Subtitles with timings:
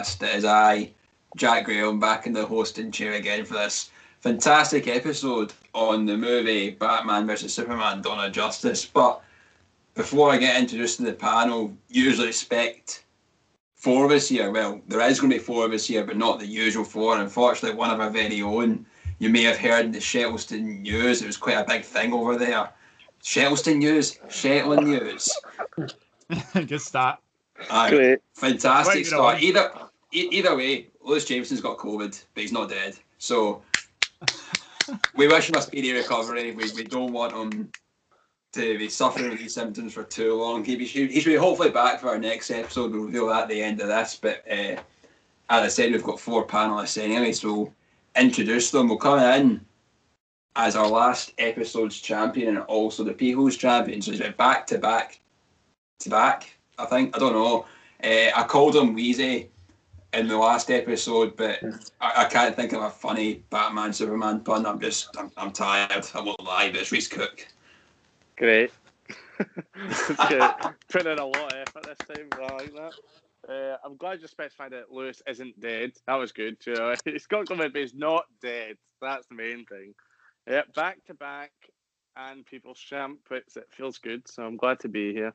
[0.00, 0.22] podcast.
[0.22, 0.90] It is I,
[1.36, 3.90] Jack Graham, back in the hosting chair again for this
[4.20, 8.84] fantastic episode on the movie Batman vs Superman: Dawn of Justice.
[8.86, 9.22] But
[9.94, 13.04] before I get introduced to the panel, usually expect
[13.74, 14.50] four of us here.
[14.50, 17.18] Well, there is going to be four of us here, but not the usual four.
[17.18, 18.86] Unfortunately, one of our very own.
[19.18, 21.20] You may have heard the Shettleston news.
[21.20, 22.70] It was quite a big thing over there.
[23.22, 25.28] Shettleston news, Shetland news.
[26.54, 27.18] Good start.
[27.70, 28.18] Aye, Great.
[28.32, 29.42] fantastic start.
[29.42, 29.70] Either
[30.12, 32.96] e- either way, Lewis Jameson's got COVID, but he's not dead.
[33.18, 33.62] So
[35.14, 36.52] we wish him a speedy recovery.
[36.52, 37.70] We, we don't want him
[38.52, 40.64] to be suffering with these symptoms for too long.
[40.64, 42.92] He, should, he should be hopefully back for our next episode.
[42.92, 44.18] We'll reveal that at the end of this.
[44.20, 44.82] But uh, as
[45.48, 47.74] I said, we've got four panelists anyway, so we'll
[48.16, 48.88] introduce them.
[48.88, 49.64] We'll come in
[50.56, 54.02] as our last episode's champion and also the People's champion.
[54.02, 55.20] So it's back to back
[56.00, 56.50] to back.
[56.78, 57.66] I think I don't know.
[58.02, 59.50] Uh, I called him Wheezy
[60.12, 61.62] in the last episode, but
[62.00, 64.66] I, I can't think of a funny Batman Superman pun.
[64.66, 66.06] I'm just I'm, I'm tired.
[66.14, 67.46] I won't lie, but it's Rhys Cook.
[68.36, 68.72] Great.
[69.40, 70.50] okay.
[70.90, 72.28] Putting in a lot of effort this time.
[72.32, 72.92] I like that.
[73.48, 75.92] Uh, I'm glad you specified that Lewis isn't dead.
[76.06, 76.56] That was good.
[76.66, 78.76] You know, he's got COVID, but he's not dead.
[79.00, 79.94] That's the main thing.
[80.48, 81.52] Yeah, back to back
[82.16, 83.20] and people's champ.
[83.30, 84.28] It's, it feels good.
[84.28, 85.34] So I'm glad to be here.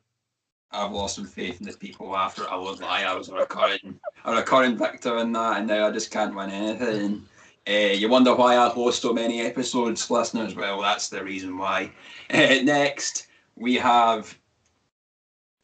[0.70, 3.02] I've lost some faith in the people after I won't lie.
[3.02, 6.50] I was a recurring a recurring victor in that, and now I just can't win
[6.50, 7.24] anything.
[7.68, 10.54] Uh, you wonder why I host so many episodes, listeners?
[10.54, 11.90] Well, that's the reason why.
[12.32, 14.36] Uh, next, we have.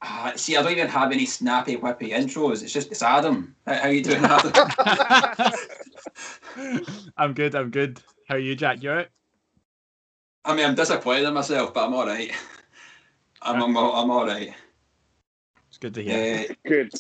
[0.01, 2.63] Uh, see, I don't even have any snappy, whippy intros.
[2.63, 3.55] It's just it's Adam.
[3.67, 5.53] How, you doing, Adam?
[7.17, 7.55] I'm good.
[7.55, 8.01] I'm good.
[8.29, 8.83] How are you, Jack?
[8.83, 9.09] You're alright?
[10.45, 12.33] I mean, I'm disappointed in myself, but I'm all right.
[13.43, 14.53] I'm I'm, I'm all right.
[15.73, 16.51] It's good to hear.
[16.51, 16.93] Uh, Good.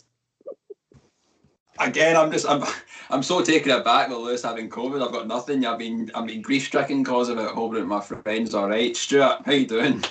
[1.78, 2.64] again, I'm just I'm
[3.10, 5.06] I'm so taken aback with Lewis having COVID.
[5.06, 5.66] I've got nothing.
[5.66, 7.50] I've been I've been grief stricken cause of it.
[7.50, 8.96] Hoping that my friends all right.
[8.96, 10.02] Stewart, how you doing?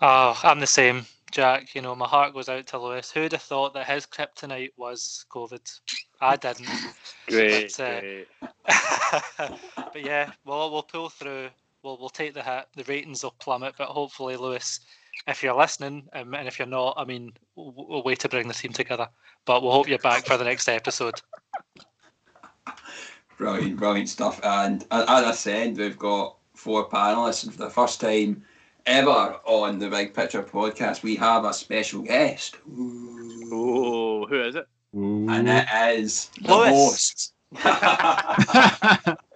[0.00, 1.74] Oh, I'm the same, Jack.
[1.74, 3.10] You know, my heart goes out to Lewis.
[3.10, 5.70] Who'd have thought that his kryptonite was COVID?
[6.22, 6.66] I didn't.
[7.26, 7.74] Great.
[7.76, 8.28] But, uh, great.
[9.76, 11.50] but yeah, we'll we'll pull through.
[11.82, 12.68] We'll we'll take the hit.
[12.74, 14.80] The ratings will plummet, but hopefully, Lewis,
[15.26, 18.48] if you're listening, um, and if you're not, I mean, we'll, we'll wait to bring
[18.48, 19.08] the team together.
[19.44, 21.20] But we'll hope you're back for the next episode.
[23.38, 24.40] Brilliant, brilliant stuff.
[24.42, 28.42] And as I said, we've got four panelists, and for the first time
[28.84, 32.56] ever on the Big Picture podcast, we have a special guest.
[32.68, 33.48] Ooh.
[33.52, 34.66] Oh, who is it?
[34.92, 36.68] And it is the Lewis.
[36.68, 37.34] host.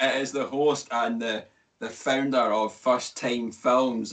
[0.00, 1.44] It is the host and the,
[1.78, 4.12] the founder of First Time Films,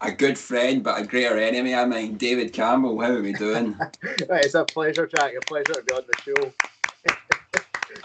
[0.00, 3.00] a, a good friend but a greater enemy of mine, David Campbell.
[3.00, 3.76] How are we doing?
[4.28, 5.34] Right, it's a pleasure, Jack.
[5.36, 6.52] A pleasure to be on the show.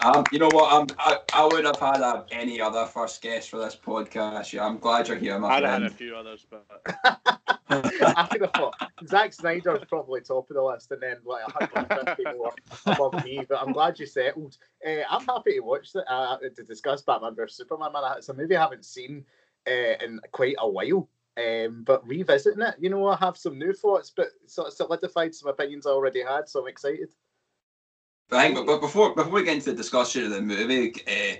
[0.00, 0.72] um, you know what?
[0.72, 4.52] I'm, I, I would have had a, any other first guest for this podcast.
[4.52, 6.66] Yeah, I'm glad you're here, my I'd have had a few others, but
[7.68, 8.74] I would have thought
[9.06, 12.52] Zack Snyder's probably top of the list, and then like 150 more
[12.86, 13.44] above me.
[13.48, 14.56] But I'm glad you settled.
[14.86, 17.92] Uh, I'm happy to watch that uh, to discuss Batman vs Superman.
[17.92, 19.24] Man, it's a movie I haven't seen
[19.66, 21.08] uh, in quite a while.
[21.36, 25.34] Um, but revisiting it, you know, I have some new thoughts, but sort of solidified
[25.34, 27.08] some opinions I already had, so I'm excited.
[28.30, 31.36] I think, but, but before before we get into the discussion of the movie, uh,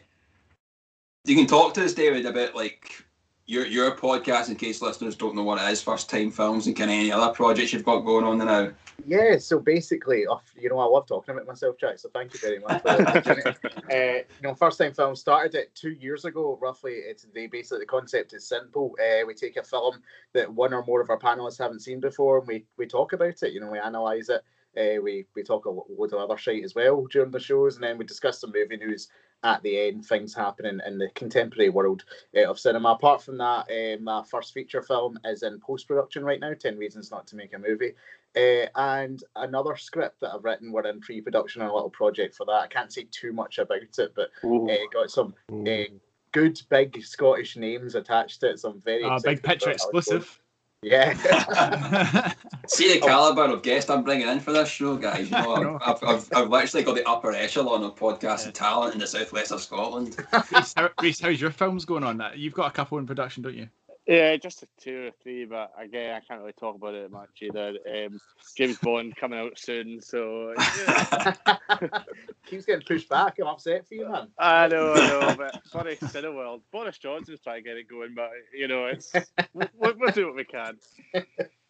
[1.25, 3.05] you can talk to us, David, about like
[3.47, 6.77] your your podcast in case listeners don't know what it is, first time films, and
[6.77, 8.71] kind of any other projects you've got going on now.
[9.05, 11.99] Yeah, so basically, oh, you know, I love talking about myself, Jack.
[11.99, 13.59] So thank you very much for the opportunity.
[13.91, 16.93] uh, you know, first time film started it two years ago, roughly.
[16.93, 18.97] It's the basically the concept is simple.
[19.01, 20.03] Uh, we take a film
[20.35, 23.43] that one or more of our panelists haven't seen before, and we we talk about
[23.43, 23.53] it.
[23.53, 24.43] You know, we analyze it.
[24.79, 27.75] Uh, we we talk a lo- load of other shit as well during the shows,
[27.75, 29.09] and then we discuss some movie news
[29.45, 32.05] at the end, things happening in the contemporary world
[32.37, 32.91] uh, of cinema.
[32.91, 36.55] Apart from that, uh, my first feature film is in post production right now.
[36.55, 37.95] Ten Reasons Not to Make a Movie.
[38.35, 42.47] Uh, and another script that I've written, we're in pre-production on a little project for
[42.47, 42.53] that.
[42.53, 45.85] I can't say too much about it, but uh, got some uh,
[46.33, 48.61] good big Scottish names attached to it.
[48.61, 50.19] So I'm very Uh, big picture about how it's going.
[50.21, 50.42] exclusive.
[50.83, 52.33] Yeah.
[52.67, 55.31] See the caliber of guest I'm bringing in for this show, guys.
[55.31, 59.01] You know, I've, I've, I've, I've literally got the upper echelon of podcasting talent in
[59.01, 60.17] the southwest of Scotland.
[60.51, 62.19] Rhys, how, Rhys, how's your films going on?
[62.19, 63.69] That you've got a couple in production, don't you?
[64.07, 67.41] Yeah, just a two or three, but again, I can't really talk about it much
[67.41, 67.75] either.
[67.89, 68.19] Um,
[68.57, 71.35] James Bond coming out soon, so yeah.
[72.47, 73.37] Keeps getting pushed back.
[73.41, 74.29] I'm upset for you, man.
[74.39, 76.63] I know, I know, but sorry, Cineworld.
[76.73, 79.13] Boris Johnson's trying to get it going, but you know, it's
[79.55, 80.79] we'll, we'll do what we can.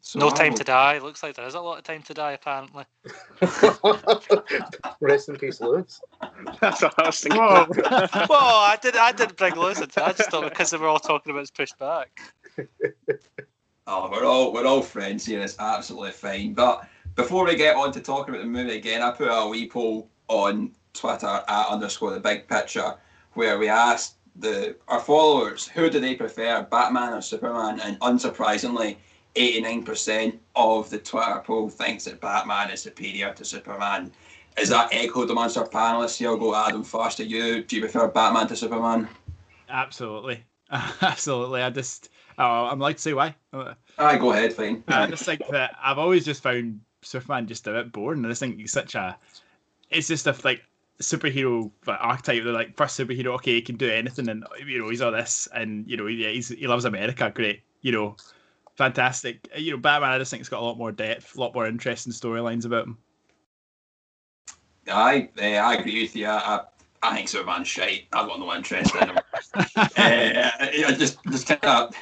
[0.00, 0.98] So no time to die.
[0.98, 2.84] Looks like there is a lot of time to die apparently.
[5.00, 6.00] Rest in peace, Lewis.
[6.60, 7.40] That's what I was thinking.
[7.40, 7.66] Whoa.
[8.28, 8.96] well, I did.
[8.96, 10.00] I didn't bring Lewis into.
[10.00, 10.06] it.
[10.06, 12.20] I just thought because they were all talking about it's pushed back.
[13.88, 15.40] Oh, we're all we're all friends here.
[15.40, 16.54] It's absolutely fine.
[16.54, 19.68] But before we get on to talking about the movie again, I put a wee
[19.68, 22.96] poll on Twitter at underscore the big picture
[23.34, 28.96] where we asked the our followers who do they prefer, Batman or Superman, and unsurprisingly,
[29.36, 34.10] eighty nine percent of the Twitter poll thinks that Batman is superior to Superman.
[34.58, 36.16] Is that echoed amongst our panelists?
[36.16, 37.18] Here, I'll go Adam first.
[37.18, 39.08] To you, do you prefer Batman to Superman?
[39.68, 41.62] Absolutely, absolutely.
[41.62, 43.34] I just, oh, I'm like to say why.
[43.98, 44.82] Aye, go ahead, fine.
[44.88, 48.24] I just think that I've always just found Superman just a bit boring.
[48.24, 49.18] I just think he's such a,
[49.90, 50.62] it's just a like
[51.00, 52.42] superhero like, archetype.
[52.44, 55.48] They're like first superhero, okay, he can do anything, and you know he's all this,
[55.54, 58.16] and you know yeah, he's he loves America, great, you know,
[58.76, 59.48] fantastic.
[59.56, 61.66] You know, Batman, I just think it's got a lot more depth, a lot more
[61.66, 62.98] interesting storylines about him.
[64.88, 66.26] Aye, eh, I agree with you.
[66.26, 66.60] I,
[67.02, 68.06] I think Superman's shite.
[68.12, 69.18] I've got no interest in him.
[69.76, 71.94] I just, just kind of,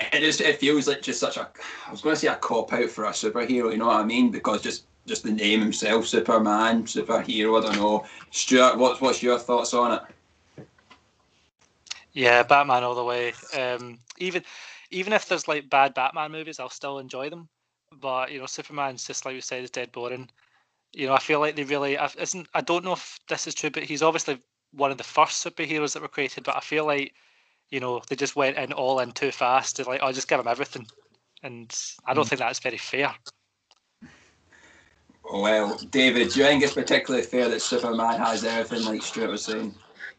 [0.00, 1.48] it just it feels like just such a.
[1.86, 3.70] I was going to say a cop out for a superhero.
[3.70, 4.30] You know what I mean?
[4.30, 7.58] Because just just the name himself, Superman, superhero.
[7.58, 8.04] I don't know.
[8.30, 10.66] Stewart, what's what's your thoughts on it?
[12.12, 13.32] Yeah, Batman all the way.
[13.56, 14.44] Um, even
[14.94, 17.48] even if there's like bad Batman movies, I'll still enjoy them.
[18.00, 20.30] But you know, Superman's just like we said, is dead boring.
[20.92, 22.48] You know, I feel like they really I- isn't.
[22.54, 24.40] I don't know if this is true, but he's obviously
[24.72, 26.44] one of the first superheroes that were created.
[26.44, 27.14] But I feel like
[27.70, 29.76] you know they just went in all in too fast.
[29.76, 30.86] They're like, oh, just give him everything,
[31.42, 31.76] and
[32.06, 32.30] I don't hmm.
[32.30, 33.14] think that's very fair.
[35.32, 39.44] Well, David, do you think it's particularly fair that Superman has everything like Stewart was
[39.44, 39.74] saying?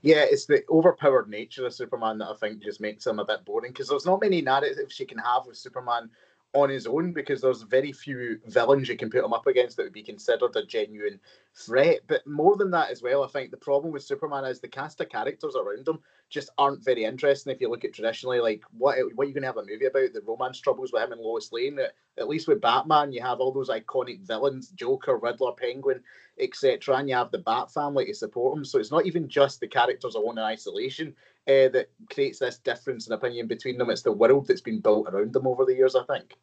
[0.06, 3.44] Yeah, it's the overpowered nature of Superman that I think just makes him a bit
[3.44, 6.12] boring because there's not many narratives you can have with Superman
[6.56, 9.84] on his own because there's very few villains you can put him up against that
[9.84, 11.20] would be considered a genuine
[11.54, 12.00] threat.
[12.08, 15.02] But more than that as well, I think the problem with Superman is the cast
[15.02, 16.00] of characters around him
[16.30, 17.54] just aren't very interesting.
[17.54, 19.86] If you look at traditionally, like what what are you going to have a movie
[19.86, 20.14] about?
[20.14, 21.80] The romance troubles with him and Lois Lane.
[22.18, 26.02] At least with Batman, you have all those iconic villains: Joker, Riddler, Penguin,
[26.40, 26.96] etc.
[26.96, 28.66] And you have the Bat family to support him.
[28.66, 31.16] So it's not even just the characters alone in isolation
[31.48, 33.90] uh, that creates this difference in opinion between them.
[33.90, 35.96] It's the world that's been built around them over the years.
[35.96, 36.36] I think.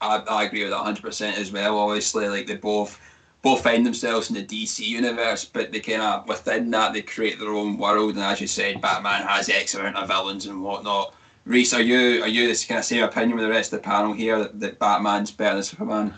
[0.00, 1.78] I, I agree with that 100% as well.
[1.78, 3.00] Obviously, like they both
[3.42, 7.38] both find themselves in the DC universe, but they kind of within that they create
[7.38, 8.14] their own world.
[8.14, 11.14] And as you said, Batman has X amount of villains and whatnot.
[11.44, 13.84] Reese, are you are you this kind of same opinion with the rest of the
[13.84, 16.14] panel here that, that Batman's better than Superman?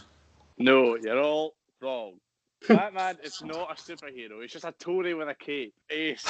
[0.57, 2.15] No, you're all wrong.
[2.67, 4.41] Batman is not a superhero.
[4.43, 5.75] He's just a Tory with a cape.
[5.91, 6.25] He's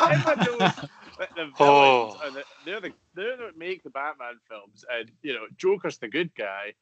[0.00, 1.58] everyone knows that the oh.
[1.58, 2.20] villains Oh.
[2.24, 6.08] and the, they're the they're that make the Batman films, and you know Joker's the
[6.08, 6.72] good guy.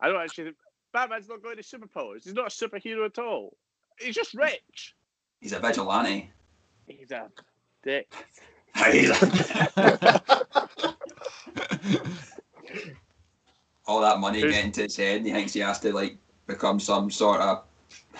[0.00, 0.44] I don't actually.
[0.44, 0.56] think
[0.92, 2.24] Batman's not going to superpowers.
[2.24, 3.56] He's not a superhero at all.
[3.98, 4.94] He's just rich.
[5.40, 6.30] He's a vigilante.
[6.86, 7.28] He's a
[7.82, 8.10] dick.
[8.92, 10.44] He's a-
[13.86, 16.16] all that money Who's- getting to his head, and he thinks he has to like
[16.46, 17.64] become some sort of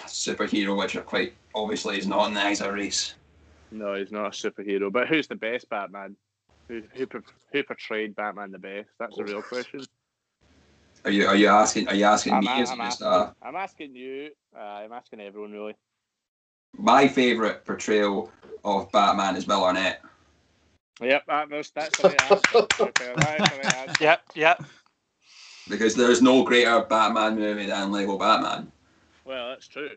[0.06, 3.14] superhero, which are quite obviously he's not in the eyes of race.
[3.70, 4.90] No, he's not a superhero.
[4.90, 6.16] But who's the best Batman?
[6.68, 7.06] Who who,
[7.52, 8.90] who portrayed Batman the best?
[8.98, 9.80] That's the real question.
[11.04, 12.48] Are you are you asking are you asking I'm, me?
[12.48, 14.30] a- as I'm just, asking, uh, I'm asking you.
[14.56, 15.74] Uh, I'm asking everyone really.
[16.76, 18.30] my favourite portrayal
[18.64, 20.02] of Batman is Will Arnett.
[21.00, 22.66] Yep, that was, that's the right answer.
[22.80, 24.04] Okay, that's the right answer.
[24.04, 24.64] Yep, yep.
[25.68, 28.72] because there's no greater Batman movie than Lego Batman.
[29.28, 29.90] Well, that's true.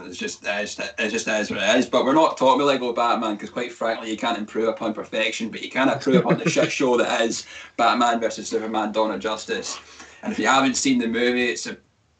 [0.00, 1.86] It's just it's, it just is what it is.
[1.86, 5.62] But we're not talking Lego Batman because, quite frankly, you can't improve upon perfection, but
[5.62, 7.46] you can improve upon the shit show that is
[7.76, 9.78] Batman versus Superman: Dawn of Justice.
[10.24, 11.76] And if you haven't seen the movie, it's a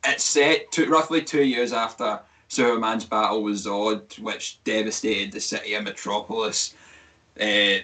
[0.07, 5.75] it's set to, roughly two years after Superman's battle with Zod, which devastated the city
[5.75, 6.77] of Metropolis.
[7.41, 7.79] Uh,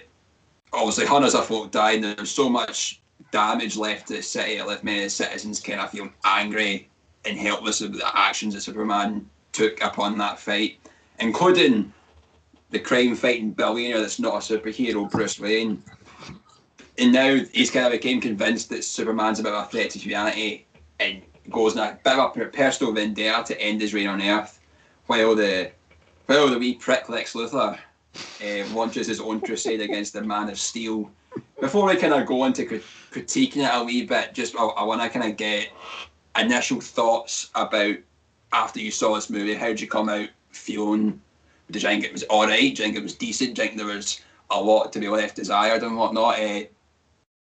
[0.71, 4.53] obviously, hundreds of folk died, and there's so much damage left to the city.
[4.53, 6.87] It left many citizens kind of feel angry
[7.25, 10.77] and helpless of the actions that Superman took upon that fight,
[11.19, 11.93] including
[12.69, 15.83] the crime fighting billionaire that's not a superhero, Bruce Wayne.
[16.97, 19.99] And now he's kind of became convinced that Superman's a bit of a threat to
[19.99, 20.65] humanity
[20.99, 24.59] and goes on a bit of a personal vendetta to end his reign on Earth,
[25.07, 25.71] while the
[26.27, 30.59] while the wee prick Lex Luthor uh, launches his own crusade against the Man of
[30.59, 31.11] Steel.
[31.59, 34.83] Before we kind of go into crit- critiquing it a wee bit, just I, I
[34.83, 35.69] want to kind of get
[36.37, 37.95] initial thoughts about
[38.53, 39.53] after you saw this movie.
[39.53, 41.21] How did you come out feeling?
[41.69, 42.59] Did you think it was all right?
[42.59, 43.55] Do you think it was decent?
[43.55, 46.39] Do you think there was a lot to be left desired and whatnot?
[46.39, 46.63] Uh,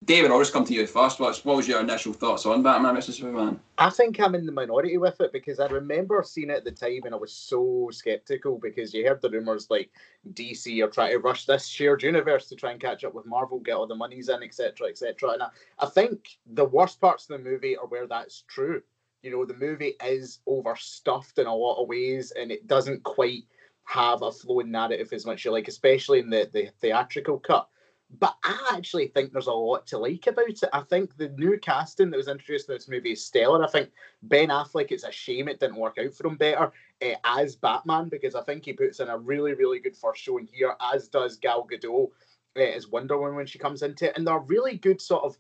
[0.05, 1.19] David, I'll just come to you first.
[1.19, 3.59] What was your initial thoughts on Batman vs Superman?
[3.79, 6.73] I think I'm in the minority with it because I remember seeing it at the
[6.73, 9.91] time and I was so skeptical because you heard the rumors like
[10.35, 13.61] DC are trying to rush this shared universe to try and catch up with Marvel,
[13.61, 15.31] get all the monies in, etc., etc.
[15.31, 15.49] And I,
[15.79, 18.83] I think the worst parts of the movie are where that's true.
[19.23, 23.45] You know, the movie is overstuffed in a lot of ways and it doesn't quite
[23.85, 27.69] have a flowing narrative as much as you like, especially in the, the theatrical cut.
[28.11, 30.63] But I actually think there's a lot to like about it.
[30.73, 33.65] I think the new casting that was introduced in this movie is stellar.
[33.65, 33.91] I think
[34.23, 38.09] Ben Affleck, it's a shame it didn't work out for him better uh, as Batman
[38.09, 41.37] because I think he puts in a really, really good first showing here, as does
[41.37, 42.11] Gal Gadot
[42.57, 44.17] uh, as Wonder Woman when she comes into it.
[44.17, 45.37] And they're really good sort of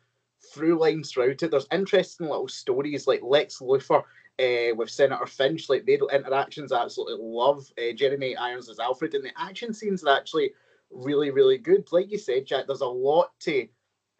[0.52, 1.50] through lines throughout it.
[1.50, 4.02] There's interesting little stories like Lex Luthor
[4.38, 7.70] uh, with Senator Finch, like their interactions I absolutely love.
[7.78, 10.52] Uh, Jeremy Irons as Alfred, and the action scenes are actually
[10.94, 11.90] really, really good.
[11.92, 13.68] Like you said, Jack, there's a lot to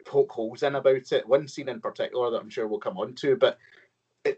[0.05, 1.27] poke holes in about it.
[1.27, 3.57] One scene in particular that I'm sure we'll come on to, but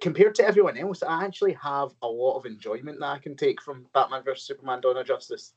[0.01, 3.61] compared to everyone else, I actually have a lot of enjoyment that I can take
[3.61, 5.53] from Batman vs Superman: Dawn of Justice.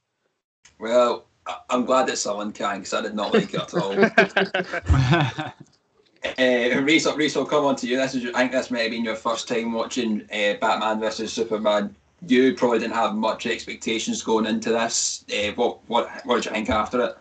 [0.79, 1.27] Well,
[1.69, 3.93] I'm glad that someone can because I did not like it at all.
[6.39, 7.97] uh, Rhys, Rhys, I'll come on to you.
[7.97, 11.33] This is, I think this may have been your first time watching uh, Batman vs
[11.33, 11.97] Superman
[12.27, 15.25] you probably didn't have much expectations going into this.
[15.33, 17.19] Uh, what what what did you think after it?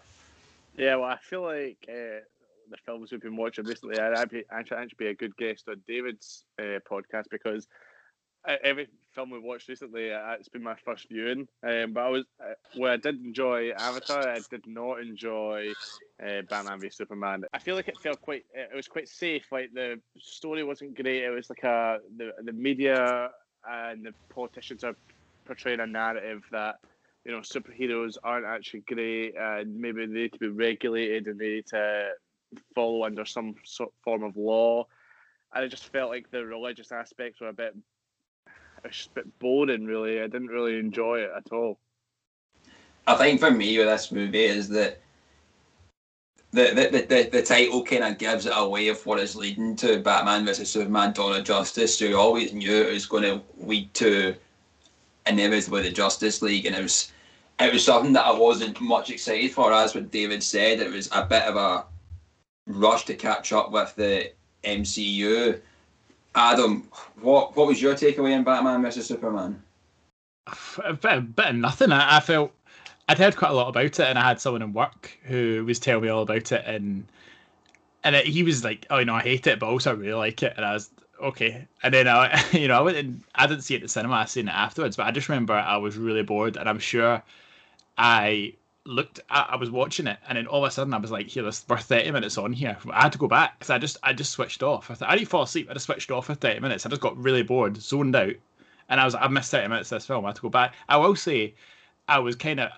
[0.77, 2.23] Yeah, well, I feel like uh,
[2.69, 5.81] the films we've been watching recently, I'd, be actually, actually be a good guest on
[5.87, 7.67] David's uh, podcast because
[8.63, 11.47] every film we watched recently, it's been my first viewing.
[11.63, 12.23] Um, but I was
[12.75, 15.73] where I did enjoy Avatar, I did not enjoy
[16.23, 17.43] uh, Batman v Superman.
[17.53, 19.45] I feel like it felt quite, it was quite safe.
[19.51, 21.23] Like the story wasn't great.
[21.23, 23.29] It was like a the the media
[23.69, 24.95] and the politicians are
[25.45, 26.79] portraying a narrative that
[27.25, 31.49] you know superheroes aren't actually great and maybe they need to be regulated and they
[31.49, 32.09] need to
[32.73, 34.85] follow under some sort form of law.
[35.53, 37.75] And it just felt like the religious aspects were a bit,
[38.83, 39.85] a bit boring.
[39.85, 41.79] Really, I didn't really enjoy it at all.
[43.07, 45.01] I think for me with this movie is that
[46.51, 49.99] the the, the, the title kind of gives it away of what is leading to
[49.99, 51.99] Batman versus Superman: Dawn of Justice.
[52.01, 54.35] You always knew it was going to lead to
[55.27, 57.11] inevitably the Justice League, and it was
[57.59, 59.71] it was something that I wasn't much excited for.
[59.71, 61.85] As what David said, it was a bit of a
[62.67, 64.31] rush to catch up with the
[64.63, 65.59] MCU.
[66.35, 66.87] Adam,
[67.21, 69.61] what what was your takeaway in Batman versus Superman?
[70.83, 71.91] A bit, a bit of nothing.
[71.91, 72.51] I, I felt
[73.09, 75.79] I'd heard quite a lot about it, and I had someone in work who was
[75.79, 77.07] telling me all about it, and
[78.03, 80.13] and it, he was like, "Oh, you know, I hate it, but also I really
[80.13, 81.67] like it." And I was okay.
[81.81, 84.13] And then I, you know, I went and I didn't see it in the cinema.
[84.13, 87.23] I seen it afterwards, but I just remember I was really bored, and I'm sure
[87.97, 88.53] I
[88.85, 89.21] looked.
[89.31, 91.41] I, I was watching it, and then all of a sudden I was like, "Here,
[91.41, 94.13] this for 30 minutes on here." I had to go back because I just I
[94.13, 94.91] just switched off.
[94.91, 95.67] I thought I didn't fall asleep.
[95.67, 96.85] I just switched off for 30 minutes.
[96.85, 98.35] I just got really bored, zoned out,
[98.87, 100.25] and I was I've missed 30 minutes of this film.
[100.25, 100.75] I had to go back.
[100.87, 101.55] I will say,
[102.07, 102.69] I was kind of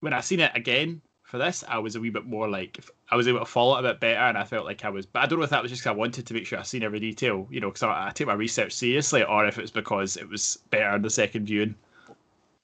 [0.00, 2.78] when I seen it again for this, I was a wee bit more like
[3.10, 5.06] I was able to follow it a bit better, and I felt like I was.
[5.06, 6.62] But I don't know if that was just because I wanted to make sure I
[6.62, 9.62] seen every detail, you know, because I, I, take my research seriously, or if it
[9.62, 11.74] was because it was better in the second viewing.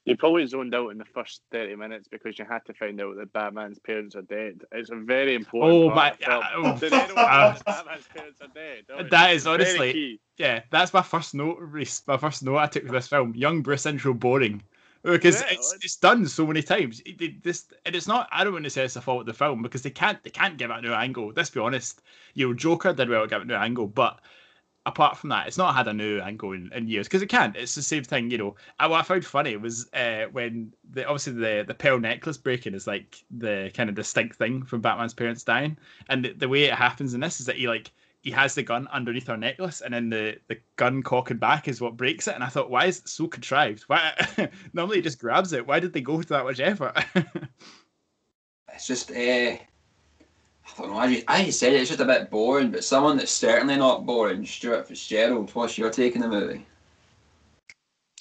[0.04, 3.16] You probably zoned out in the first thirty minutes because you had to find out
[3.16, 4.62] that Batman's parents are dead.
[4.72, 5.72] It's a very important.
[5.72, 6.10] Oh my!
[6.26, 6.40] Uh,
[7.64, 9.10] Batman's parents are dead?
[9.10, 11.58] That is honestly, yeah, that's my first note.
[12.06, 14.62] My first note I took for this film: Young Bruce intro boring
[15.02, 17.00] because yeah, it's, it's done so many times.
[17.00, 18.28] It, it, this and it's not.
[18.30, 20.30] I don't want to say it's the fault of the film because they can't they
[20.30, 21.32] can't give it a new angle.
[21.34, 22.02] Let's be honest.
[22.34, 24.20] You know, Joker did well to give it a new angle, but
[24.86, 27.56] apart from that, it's not had a new angle in, in years because it can't.
[27.56, 28.30] It's the same thing.
[28.30, 31.98] You know, and what I found funny was uh, when the obviously the the pearl
[31.98, 35.76] necklace breaking is like the kind of distinct thing from Batman's parents dying,
[36.08, 37.90] and the, the way it happens in this is that he like
[38.22, 41.80] he has the gun underneath her necklace, and then the, the gun cocking back is
[41.80, 42.36] what breaks it.
[42.36, 43.82] And I thought, why is it so contrived?
[43.88, 44.12] Why
[44.72, 45.66] normally he just grabs it?
[45.66, 47.04] Why did they go to that much effort?
[48.72, 49.58] it's just, uh, I
[50.78, 50.98] don't know.
[50.98, 54.06] I, just, I said it, it's just a bit boring, but someone that's certainly not
[54.06, 55.50] boring, Stewart Fitzgerald.
[55.54, 56.64] What's your take on the movie?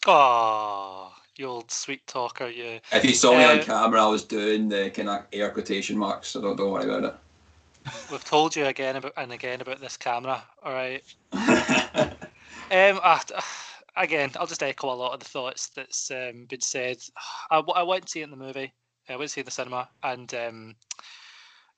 [0.08, 2.79] Oh, you old sweet talker, you.
[2.91, 5.96] If you saw me on uh, camera, I was doing the kind of air quotation
[5.96, 7.15] marks, so don't, don't worry about it.
[8.11, 10.43] We've told you again about and again about this camera.
[10.63, 11.03] All right.
[11.33, 13.19] um, uh,
[13.95, 16.97] again, I'll just echo a lot of the thoughts that's um, been said.
[17.50, 18.73] I, I went to see it in the movie.
[19.09, 20.75] I went to see it in the cinema and um,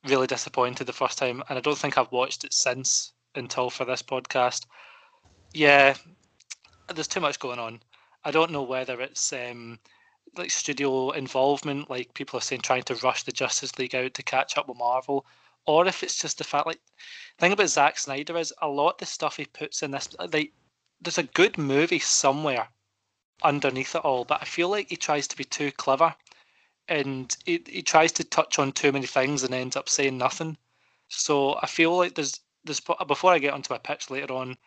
[0.07, 1.43] really disappointed the first time.
[1.49, 4.65] And I don't think I've watched it since until for this podcast.
[5.53, 5.95] Yeah,
[6.93, 7.81] there's too much going on.
[8.25, 9.79] I don't know whether it's um,
[10.37, 14.23] like studio involvement, like people are saying, trying to rush the Justice League out to
[14.23, 15.25] catch up with Marvel,
[15.65, 16.79] or if it's just the fact like
[17.37, 20.09] the thing about Zack Snyder is a lot of the stuff he puts in this
[20.19, 20.53] like
[21.01, 22.67] there's a good movie somewhere
[23.43, 26.15] underneath it all, but I feel like he tries to be too clever
[26.87, 30.57] and he, he tries to touch on too many things and ends up saying nothing.
[31.09, 34.57] So I feel like there's there's before I get onto my pitch later on,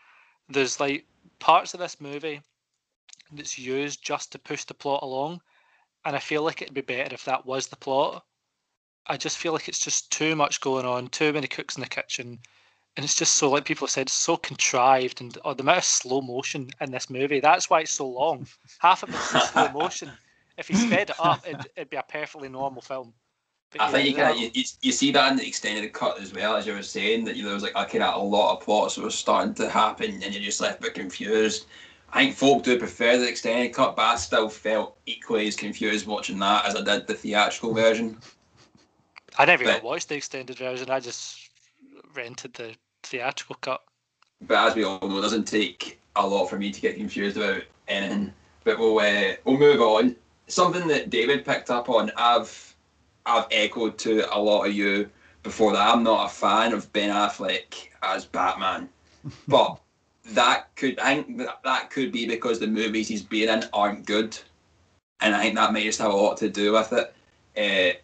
[0.49, 1.07] there's like
[1.39, 2.43] parts of this movie
[3.33, 5.41] that's used just to push the plot along,
[6.05, 8.25] and I feel like it'd be better if that was the plot.
[9.09, 11.89] I just feel like it's just too much going on, too many cooks in the
[11.89, 12.39] kitchen,
[12.97, 15.85] and it's just so like people have said, so contrived and oh, the amount of
[15.85, 17.41] slow motion in this movie.
[17.41, 18.47] That's why it's so long.
[18.79, 20.11] Half of it's slow motion.
[20.59, 23.13] If he sped it up, it'd, it'd be a perfectly normal film.
[23.73, 26.57] But I think you, can, you, you see that in the extended cut as well,
[26.57, 28.95] as you were saying, that you know, there was like kind a lot of plots
[28.95, 31.67] that were starting to happen, and you're just left a bit confused.
[32.13, 36.07] I think folk do prefer the extended cut, but I still felt equally as confused
[36.07, 38.17] watching that as I did the theatrical version.
[39.39, 40.91] I never but, even watched the extended version.
[40.91, 41.51] I just
[42.15, 43.83] rented the theatrical cut.
[44.43, 47.37] But as we all know, it doesn't take a lot for me to get confused
[47.37, 48.33] about anything.
[48.65, 50.17] But we'll uh, we'll move on.
[50.49, 52.75] Something that David picked up on, I've
[53.25, 55.09] I've echoed to a lot of you
[55.43, 58.89] before that I'm not a fan of Ben Affleck as Batman,
[59.49, 59.81] but
[60.31, 64.07] that could I think that, that could be because the movies he's been in aren't
[64.07, 64.39] good,
[65.21, 67.15] and I think that may just have a lot to do with it.
[67.57, 67.97] Uh,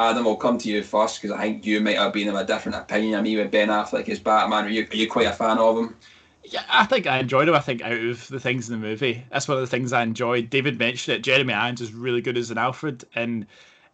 [0.00, 2.44] Adam, I'll come to you first because I think you might have been of a
[2.44, 4.64] different opinion of me with Ben Affleck as Batman.
[4.64, 5.94] Are you are you quite a fan of him?
[6.42, 7.54] Yeah, I think I enjoyed him.
[7.54, 10.02] I think out of the things in the movie, that's one of the things I
[10.02, 10.48] enjoyed.
[10.48, 11.22] David mentioned it.
[11.22, 13.46] Jeremy Irons is really good as an Alfred, and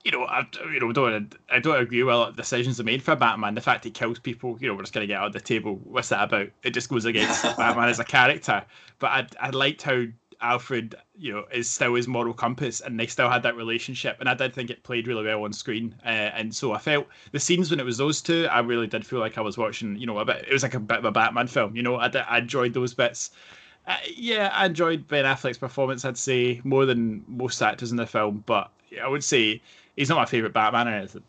[0.04, 3.56] you know, I you know don't I don't agree the decisions are made for Batman.
[3.56, 5.80] The fact he kills people, you know, we're just gonna get out of the table.
[5.82, 6.48] What's that about?
[6.62, 8.64] It just goes against Batman as a character.
[9.00, 10.04] But I I liked how
[10.40, 14.16] Alfred, you know, is still his moral compass, and they still had that relationship.
[14.20, 15.94] And I did think it played really well on screen.
[16.04, 19.06] Uh, and so I felt the scenes when it was those two, I really did
[19.06, 20.44] feel like I was watching, you know, a bit.
[20.48, 21.76] It was like a bit of a Batman film.
[21.76, 23.30] You know, I, I enjoyed those bits.
[23.86, 26.04] Uh, yeah, I enjoyed Ben Affleck's performance.
[26.04, 28.70] I'd say more than most actors in the film, but
[29.02, 29.62] I would say
[29.96, 31.22] he's not my favorite Batman or anything.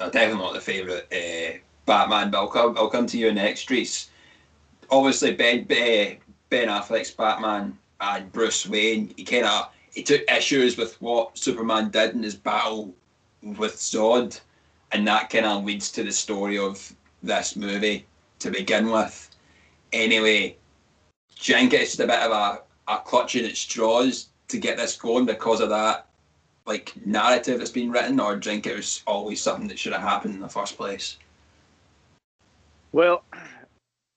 [0.00, 2.30] No, definitely not the favorite uh, Batman.
[2.30, 4.10] But I'll come, I'll come to you next, Rhys.
[4.90, 6.23] Obviously, Ben uh,
[6.54, 11.90] Ben Affleck's Batman and Bruce Wayne, he kind of he took issues with what Superman
[11.90, 12.94] did in his battle
[13.42, 14.38] with Zod,
[14.92, 18.06] and that kind of leads to the story of this movie
[18.38, 19.30] to begin with.
[19.92, 20.56] Anyway,
[21.28, 25.26] think it's just a bit of a, a clutching at straws to get this going
[25.26, 26.06] because of that
[26.66, 29.92] like narrative that's been written, or do you think it was always something that should
[29.92, 31.16] have happened in the first place?
[32.92, 33.24] Well,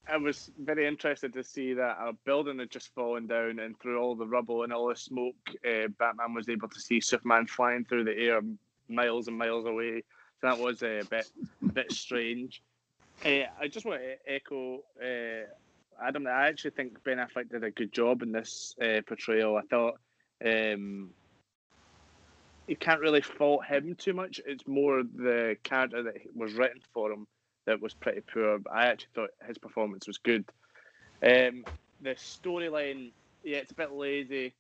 [0.10, 4.00] I was very interested to see that a building had just fallen down, and through
[4.00, 7.84] all the rubble and all the smoke, uh, Batman was able to see Superman flying
[7.84, 8.42] through the air
[8.88, 10.04] miles and miles away.
[10.40, 11.28] So that was uh, a bit,
[11.62, 12.62] a bit strange.
[13.26, 15.46] Uh, I just want to echo uh,
[16.02, 16.28] Adam.
[16.28, 18.76] I actually think Ben Affleck did a good job in this
[19.08, 19.58] portrayal.
[19.58, 20.00] I thought
[20.46, 21.10] um,
[22.68, 24.40] you can't really fault him too much.
[24.46, 27.28] It's more the character that was written for him
[27.68, 28.58] that was pretty poor.
[28.58, 30.46] But I actually thought his performance was good.
[31.22, 31.64] Um,
[32.02, 33.12] the storyline,
[33.44, 34.56] yeah, it's a bit lazy.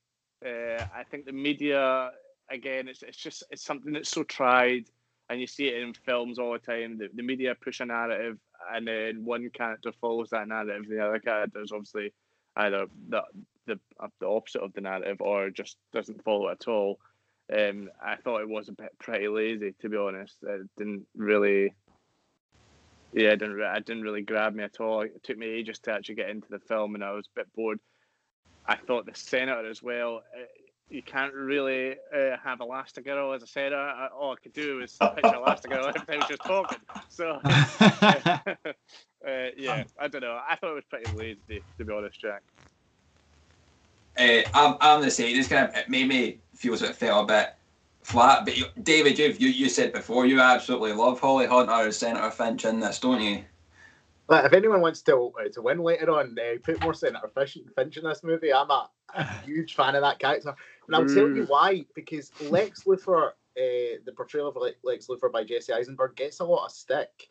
[0.45, 2.11] Uh, I think the media,
[2.51, 4.85] again, it's it's just it's something that's so tried,
[5.29, 6.99] and you see it in films all the time.
[6.99, 8.37] The, the media push a narrative,
[8.71, 10.85] and then one character follows that narrative.
[10.87, 12.13] The other character is obviously
[12.55, 13.23] either the
[13.65, 13.79] the
[14.19, 16.99] the opposite of the narrative or just doesn't follow it at all.
[17.55, 20.35] Um, I thought it was a bit pretty lazy, to be honest.
[20.43, 21.73] It didn't really,
[23.13, 25.01] yeah, I didn't, it didn't really grab me at all.
[25.01, 27.53] It took me ages to actually get into the film, and I was a bit
[27.55, 27.79] bored.
[28.65, 30.23] I thought the senator as well.
[30.35, 30.43] Uh,
[30.89, 33.75] you can't really uh, have Elastigirl as a senator.
[33.75, 36.79] I, all I could do was picture Elastigirl if they were just talking.
[37.09, 37.65] So, uh,
[39.57, 40.39] yeah, I don't know.
[40.47, 42.41] I thought it was pretty lazy, to be honest, Jack.
[44.17, 45.37] Uh, I'm, I'm the same.
[45.37, 47.56] It's kind of it made me feel as it felt a bit
[48.07, 48.45] flat.
[48.45, 52.65] But you, David, you you said before you absolutely love Holly Hunter as Senator Finch
[52.65, 53.43] in this, don't you?
[54.27, 57.57] But if anyone wants to uh, to win later on, uh, put more Senator Finch,
[57.75, 58.53] Finch in this movie.
[58.53, 60.55] I'm a, a huge fan of that character,
[60.87, 61.13] and I'll mm.
[61.13, 61.49] tell you mm.
[61.49, 61.85] why.
[61.95, 66.65] Because Lex Luthor, uh, the portrayal of Lex Luthor by Jesse Eisenberg, gets a lot
[66.65, 67.27] of stick.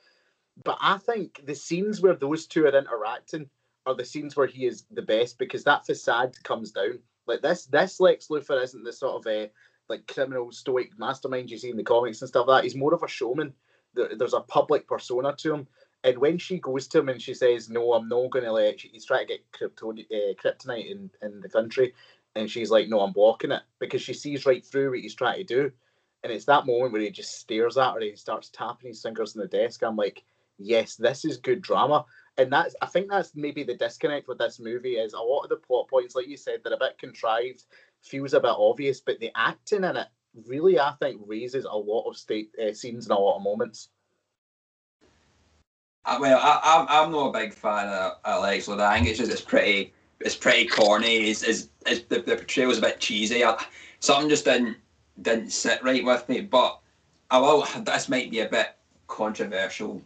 [0.63, 3.49] But I think the scenes where those two are interacting
[3.87, 6.99] are the scenes where he is the best because that facade comes down.
[7.27, 9.51] Like this, this Lex Luthor isn't the sort of a
[9.89, 12.65] like criminal stoic mastermind you see in the comics and stuff like that.
[12.65, 13.53] He's more of a showman.
[13.95, 15.69] There's a public persona to him.
[16.05, 18.81] And when she goes to him and she says, "No, I'm not going to let,"
[18.81, 19.69] he's trying to get uh,
[20.43, 21.95] kryptonite in, in the country,
[22.35, 25.39] and she's like, "No, I'm blocking it," because she sees right through what he's trying
[25.39, 25.73] to do.
[26.23, 29.03] And it's that moment where he just stares at her and he starts tapping his
[29.03, 29.83] fingers on the desk.
[29.83, 30.25] I'm like,
[30.59, 32.05] yes, this is good drama.
[32.39, 35.51] And that's I think that's maybe the disconnect with this movie is a lot of
[35.51, 37.65] the plot points, like you said, they're a bit contrived,
[38.03, 40.09] feels a bit obvious, but the acting in it
[40.47, 43.89] really, I think, raises a lot of state uh, scenes and a lot of moments.
[46.05, 48.81] Uh, well, I, I'm I'm not a big fan of Alex Lord.
[48.81, 51.29] I think it's just it's pretty it's pretty corny.
[51.29, 53.45] Is is the, the portrayal was a bit cheesy.
[53.45, 53.61] I,
[54.01, 54.77] something just didn't
[55.23, 56.43] didn't sit right with me.
[56.43, 56.79] But
[57.31, 57.67] I will.
[57.81, 58.77] This might be a bit
[59.09, 60.01] controversial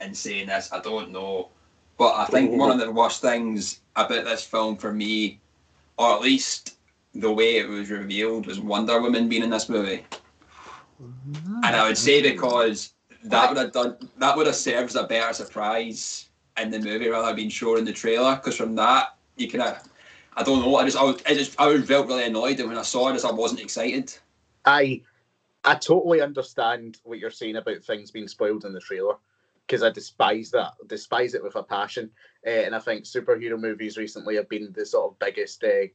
[0.00, 0.72] in saying this.
[0.72, 1.48] I don't know,
[1.98, 5.40] but I think one of the worst things about this film for me,
[5.98, 6.76] or at least
[7.14, 10.04] the way it was revealed, was Wonder Woman being in this movie.
[11.64, 12.92] And I would say because
[13.24, 17.08] that would have done that would have served as a better surprise in the movie
[17.08, 18.36] rather than being shown in the trailer.
[18.36, 19.88] Because from that, you kind of,
[20.36, 22.78] I don't know, I just I, was, I just I felt really annoyed, and when
[22.78, 24.14] I saw it, as I wasn't excited.
[24.64, 25.02] I
[25.64, 29.16] I totally understand what you're saying about things being spoiled in the trailer
[29.66, 32.10] because I despise that, despise it with a passion.
[32.44, 35.86] Uh, and I think superhero movies recently have been the sort of biggest, uh,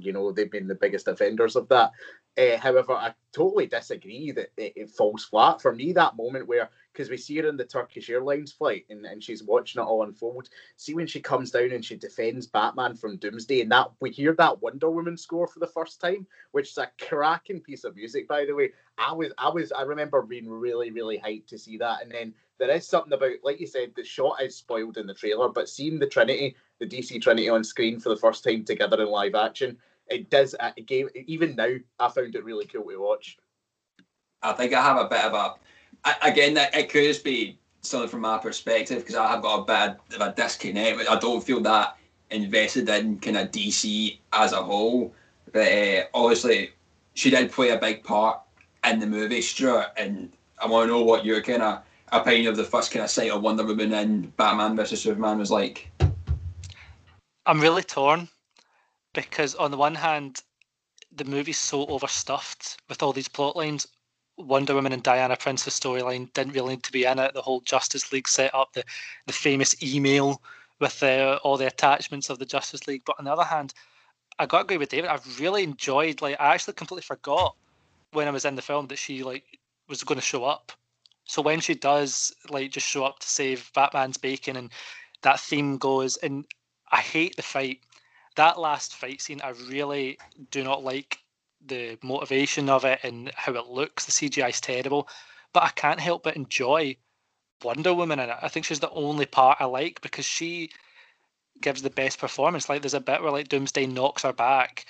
[0.00, 1.92] you know, they've been the biggest offenders of that.
[2.38, 5.62] Uh, however, I totally disagree that it, it, falls flat.
[5.62, 9.06] For me, that moment where, because we see her in the Turkish Airlines flight and,
[9.06, 12.94] and she's watching it all unfold, see when she comes down and she defends Batman
[12.94, 16.70] from Doomsday, and that we hear that Wonder Woman score for the first time, which
[16.70, 18.70] is a cracking piece of music, by the way.
[18.98, 22.02] I was, I was, I remember being really, really hyped to see that.
[22.02, 25.14] And then there is something about, like you said, the shot is spoiled in the
[25.14, 29.02] trailer, but seeing the Trinity, the DC Trinity on screen for the first time together
[29.02, 29.76] in live action,
[30.08, 33.38] it does uh, it gave even now I found it really cool to watch.
[34.42, 35.54] I think I have a bit of a
[36.22, 40.28] again it could be something from my perspective because I have got a bit of
[40.28, 41.08] a disconnect.
[41.08, 41.96] I don't feel that
[42.30, 45.14] invested in kind of DC as a whole.
[45.52, 46.70] But uh, obviously,
[47.14, 48.40] she did play a big part
[48.84, 49.92] in the movie, Stuart.
[49.96, 53.10] And I want to know what your kind of opinion of the first kind of
[53.10, 55.90] sight of Wonder Woman and Batman versus Superman was like.
[57.46, 58.28] I'm really torn
[59.12, 60.42] because on the one hand,
[61.14, 63.86] the movie's so overstuffed with all these plot lines.
[64.36, 67.32] Wonder Woman and Diana Prince's storyline didn't really need to be in it.
[67.32, 68.84] The whole Justice League setup, the
[69.26, 70.42] the famous email
[70.78, 73.02] with uh, all the attachments of the Justice League.
[73.06, 73.72] But on the other hand,
[74.38, 75.08] I got to agree with David.
[75.08, 76.20] I've really enjoyed.
[76.20, 77.56] Like, I actually completely forgot
[78.12, 79.44] when I was in the film that she like
[79.88, 80.72] was going to show up.
[81.26, 84.70] So when she does like just show up to save Batman's bacon and
[85.22, 86.44] that theme goes, and
[86.90, 87.80] I hate the fight
[88.36, 90.18] that last fight scene, I really
[90.50, 91.18] do not like
[91.64, 94.04] the motivation of it and how it looks.
[94.04, 95.08] The CGI is terrible,
[95.52, 96.96] but I can't help but enjoy
[97.64, 98.36] Wonder Woman in it.
[98.40, 100.70] I think she's the only part I like because she
[101.60, 102.68] gives the best performance.
[102.68, 104.84] Like there's a bit where like Doomsday knocks her back,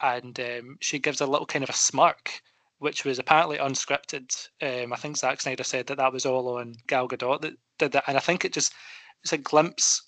[0.00, 2.40] and um, she gives a little kind of a smirk,
[2.82, 4.28] which was apparently unscripted.
[4.60, 7.92] Um, I think Zack Snyder said that that was all on Gal Gadot that did
[7.92, 8.74] that, and I think it just
[9.22, 10.02] it's a glimpse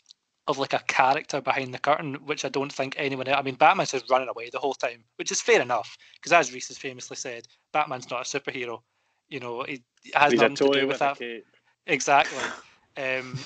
[0.49, 3.29] of like a character behind the curtain, which I don't think anyone.
[3.29, 6.53] I mean, Batman's just running away the whole time, which is fair enough because, as
[6.53, 8.81] Rhys has famously said, Batman's not a superhero.
[9.29, 11.19] You know, he has He's nothing to do with, with that.
[11.87, 12.39] Exactly.
[12.97, 13.37] Um,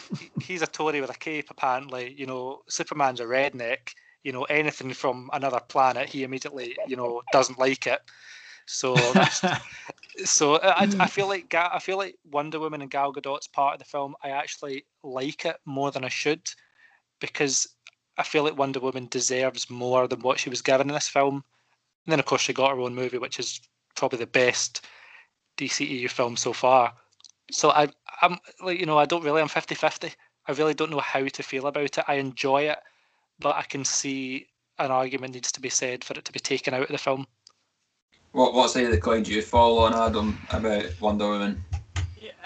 [0.42, 2.12] he's a Tory with a cape, apparently.
[2.12, 3.94] You know, Superman's a redneck.
[4.22, 7.98] You know, anything from another planet, he immediately, you know, doesn't like it.
[8.68, 8.94] So,
[10.24, 13.74] so uh, I, I feel like I feel like Wonder Woman and Gal Gadot's part
[13.74, 14.14] of the film.
[14.22, 16.42] I actually like it more than I should
[17.20, 17.66] because
[18.18, 21.42] I feel like Wonder Woman deserves more than what she was given in this film.
[22.04, 23.60] And then, of course, she got her own movie, which is
[23.94, 24.84] probably the best
[25.56, 26.92] DCEU film so far.
[27.50, 27.88] So I,
[28.20, 30.12] I'm like, you know, I don't really, I'm 50 50.
[30.46, 32.04] I really don't know how to feel about it.
[32.06, 32.78] I enjoy it,
[33.38, 34.46] but I can see
[34.78, 37.26] an argument needs to be said for it to be taken out of the film.
[38.38, 41.64] What what side of the coin do you fall on, Adam, about Wonder Woman?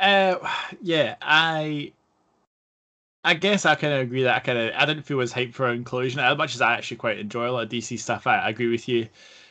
[0.00, 0.36] Uh,
[0.80, 1.92] yeah, I
[3.22, 5.52] I guess I kind of agree that I kind of I didn't feel as hyped
[5.52, 8.26] for inclusion as much as I actually quite enjoy a lot of DC stuff.
[8.26, 9.06] I, I agree with you,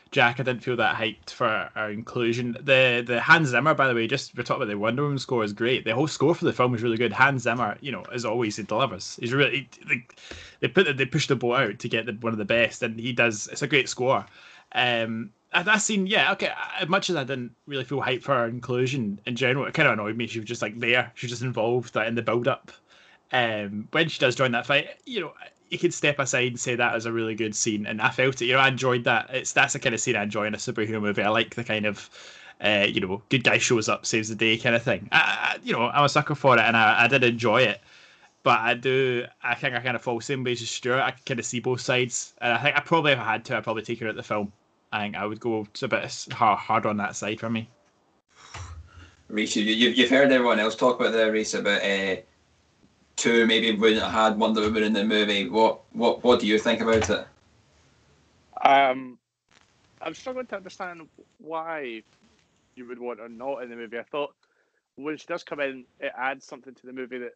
[0.10, 0.39] Jack.
[0.39, 2.58] I didn't feel that hyped for our inclusion.
[2.60, 5.43] The the Hans Zimmer, by the way, just we're talking about the Wonder Woman score
[5.43, 5.86] is great.
[5.86, 7.13] The whole score for the film is really good.
[7.13, 9.15] Hans Zimmer, you know, as always, he delivers.
[9.19, 10.04] He's really he,
[10.60, 12.99] they put they push the boat out to get the, one of the best, and
[12.99, 13.47] he does.
[13.51, 14.25] It's a great score.
[14.73, 16.51] Um, that scene, yeah, okay.
[16.79, 19.87] As much as I didn't really feel hyped for her inclusion in general, it kind
[19.87, 20.27] of annoyed me.
[20.27, 21.11] She was just like there.
[21.15, 22.71] She was just involved like, in the build up
[23.33, 25.33] um, when she does join that fight, you know,
[25.69, 28.41] you can step aside and say that was a really good scene, and I felt
[28.41, 28.45] it.
[28.45, 29.29] You know, I enjoyed that.
[29.31, 31.23] It's that's the kind of scene I enjoy in a superhero movie.
[31.23, 32.09] I like the kind of,
[32.61, 35.07] uh, you know, good guy shows up, saves the day kind of thing.
[35.11, 35.17] I,
[35.55, 37.79] I, you know, I'm a sucker for it, and I, I did enjoy it.
[38.43, 40.99] But I do, I think I kind of fall same way as Stewart.
[40.99, 43.57] I kind of see both sides, and I think I probably, if I had to,
[43.57, 44.51] I'd probably take her out the film.
[44.91, 47.69] I think I would go a bit hard, hard on that side for me.
[49.30, 52.17] Rhys, you, you, you've heard everyone else talk about the Reese about uh,
[53.15, 55.47] two maybe wouldn't have had Wonder Woman in the movie.
[55.47, 57.27] What what what do you think about it?
[58.63, 59.17] Um,
[60.01, 62.04] I'm struggling to understand why
[62.75, 63.99] you would want her not in the movie.
[63.99, 64.34] I thought
[64.95, 67.34] when she does come in, it adds something to the movie that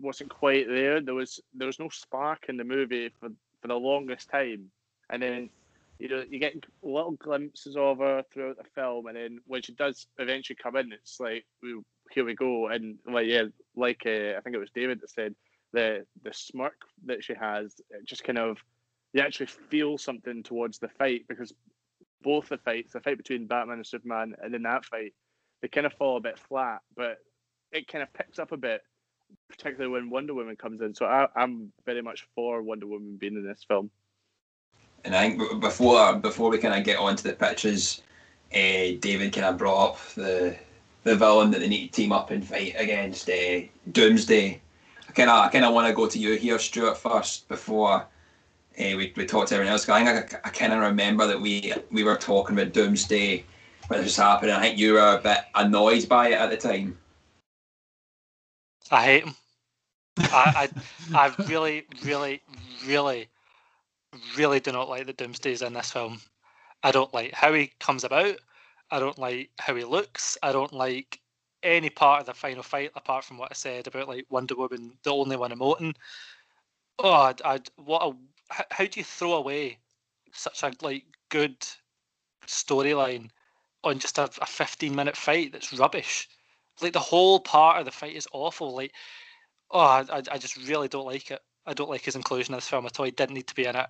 [0.00, 1.00] wasn't quite there.
[1.00, 3.28] There was there was no spark in the movie for
[3.60, 4.70] for the longest time,
[5.10, 5.50] and then
[5.98, 9.72] you know you get little glimpses of her throughout the film, and then when she
[9.72, 11.44] does eventually come in, it's like
[12.10, 15.34] here we go, and like yeah, like uh, I think it was David that said
[15.72, 18.58] the the smirk that she has, it just kind of
[19.12, 21.52] you actually feel something towards the fight because
[22.22, 25.14] both the fights, the fight between Batman and Superman, and then that fight,
[25.62, 27.18] they kind of fall a bit flat, but
[27.72, 28.82] it kind of picks up a bit,
[29.48, 30.94] particularly when Wonder Woman comes in.
[30.94, 33.90] So I, I'm very much for Wonder Woman being in this film.
[35.06, 38.02] And I think before before we kind of get on to the pictures,
[38.52, 40.56] uh, David kind of brought up the
[41.04, 43.60] the villain that they need to team up and fight against uh,
[43.92, 44.60] Doomsday.
[45.08, 47.92] I kind of I kind of want to go to you here, Stewart, first before
[47.94, 48.04] uh,
[48.76, 49.88] we, we talked to everyone else.
[49.88, 53.44] I think I, I kind of remember that we we were talking about Doomsday
[53.86, 54.56] when it was happening.
[54.56, 56.98] I think you were a bit annoyed by it at the time.
[58.90, 59.36] I hate him.
[60.18, 60.68] I,
[61.14, 62.42] I I really really
[62.84, 63.28] really
[64.36, 66.20] really do not like the Doomsdays in this film.
[66.82, 68.36] I don't like how he comes about.
[68.90, 70.38] I don't like how he looks.
[70.42, 71.20] I don't like
[71.62, 74.92] any part of the final fight apart from what I said about like Wonder Woman,
[75.02, 75.94] the only one emoting.
[76.98, 78.14] Oh, I'd, I'd what a
[78.70, 79.78] how do you throw away
[80.32, 81.56] such a like good
[82.46, 83.30] storyline
[83.84, 86.28] on just a, a 15 minute fight that's rubbish
[86.82, 88.92] like the whole part of the fight is awful like
[89.70, 92.68] oh I, I just really don't like it i don't like his inclusion in this
[92.68, 93.86] film at all he didn't need to be in it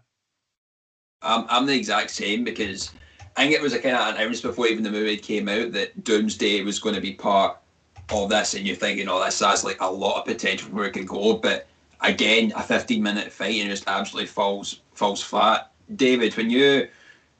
[1.22, 2.92] I'm, I'm the exact same because
[3.37, 6.05] I think it was a kind of announced before even the movie came out that
[6.05, 7.59] Doomsday was going to be part
[8.11, 10.92] of this, and you're thinking, oh, this has like a lot of potential where it
[10.92, 11.35] could go.
[11.35, 11.66] But
[12.00, 15.72] again, a 15 minute fight and just absolutely falls falls flat.
[15.94, 16.88] David, when you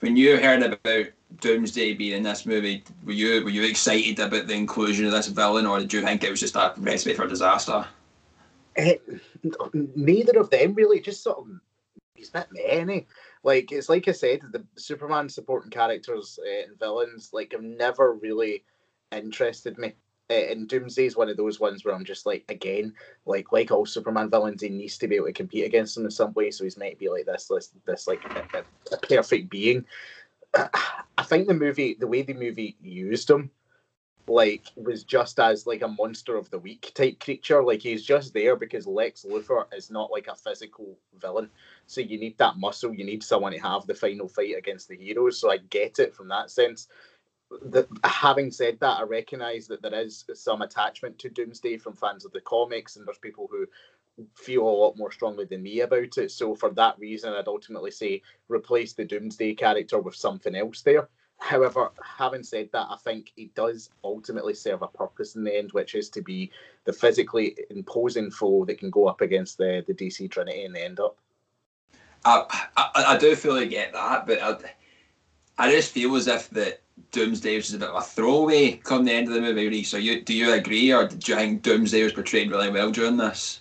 [0.01, 1.07] when you heard about
[1.41, 5.29] Doomsday being in this movie, were you were you excited about the inclusion of this
[5.29, 7.87] villain, or did you think it was just a recipe for disaster?
[8.79, 8.93] Uh,
[9.73, 11.01] neither of them really.
[11.01, 11.47] Just sort of,
[12.15, 13.07] he's a bit many.
[13.47, 18.15] Like it's like I said, the Superman supporting characters uh, and villains like have never
[18.15, 18.65] really
[19.13, 19.93] interested me.
[20.29, 22.93] Uh, and Doomsday is one of those ones where I'm just like, again,
[23.25, 26.11] like like all Superman villains, he needs to be able to compete against them in
[26.11, 26.51] some way.
[26.51, 29.85] So he's meant to be like this, this, this like a, a, perfect being.
[30.53, 33.53] I think the movie, the way the movie used him,
[34.27, 37.63] like was just as like a monster of the week type creature.
[37.63, 41.49] Like he's just there because Lex Luthor is not like a physical villain.
[41.87, 42.95] So you need that muscle.
[42.95, 45.39] You need someone to have the final fight against the heroes.
[45.39, 46.89] So I get it from that sense
[47.51, 52.25] the, having said that, I recognise that there is some attachment to Doomsday from fans
[52.25, 53.67] of the comics, and there's people who
[54.35, 56.31] feel a lot more strongly than me about it.
[56.31, 61.09] So for that reason, I'd ultimately say replace the Doomsday character with something else there.
[61.39, 65.73] However, having said that, I think it does ultimately serve a purpose in the end,
[65.73, 66.51] which is to be
[66.85, 70.99] the physically imposing foe that can go up against the, the DC Trinity and end
[70.99, 71.19] up.
[72.27, 74.57] I, I, I do fully get that, but I,
[75.59, 76.81] I just feel as if that
[77.13, 79.85] Doomsday was a bit of a throwaway come the end of the movie.
[79.85, 83.17] So you do you agree, or do you think Doomsday was portrayed really well during
[83.17, 83.61] this?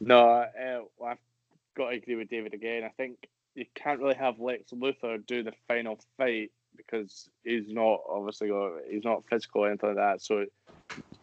[0.00, 1.18] No, uh, I've
[1.74, 2.84] got to agree with David again.
[2.84, 8.00] I think you can't really have Lex Luthor do the final fight because he's not
[8.08, 8.50] obviously
[8.90, 10.22] he's not physical or anything like that.
[10.22, 10.44] So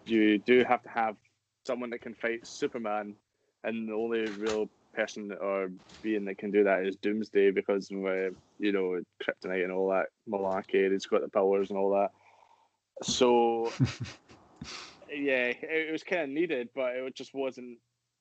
[0.06, 1.16] you do have to have
[1.66, 3.16] someone that can fight Superman,
[3.64, 5.70] and the only real person or
[6.02, 8.30] being that can do that is Doomsday because uh,
[8.60, 10.92] you know kryptonite and all that malarkey.
[10.92, 12.12] He's got the powers and all that.
[13.04, 13.72] So
[15.10, 17.78] yeah, it, it was kind of needed, but it just wasn't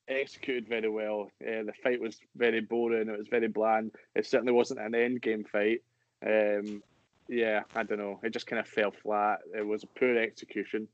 [0.07, 1.29] executed very well.
[1.41, 3.09] Uh, the fight was very boring.
[3.09, 3.91] It was very bland.
[4.15, 5.81] It certainly wasn't an end game fight.
[6.25, 6.83] Um,
[7.27, 8.19] yeah, I don't know.
[8.23, 9.39] It just kind of fell flat.
[9.55, 10.87] It was a poor execution.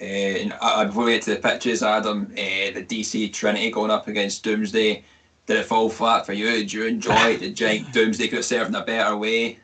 [0.00, 5.04] Uh, we get to the pitches, Adam, uh, the DC Trinity going up against Doomsday,
[5.46, 6.50] did it fall flat for you?
[6.50, 7.40] Did you enjoy it?
[7.40, 9.58] Did you think Doomsday could have served in a better way?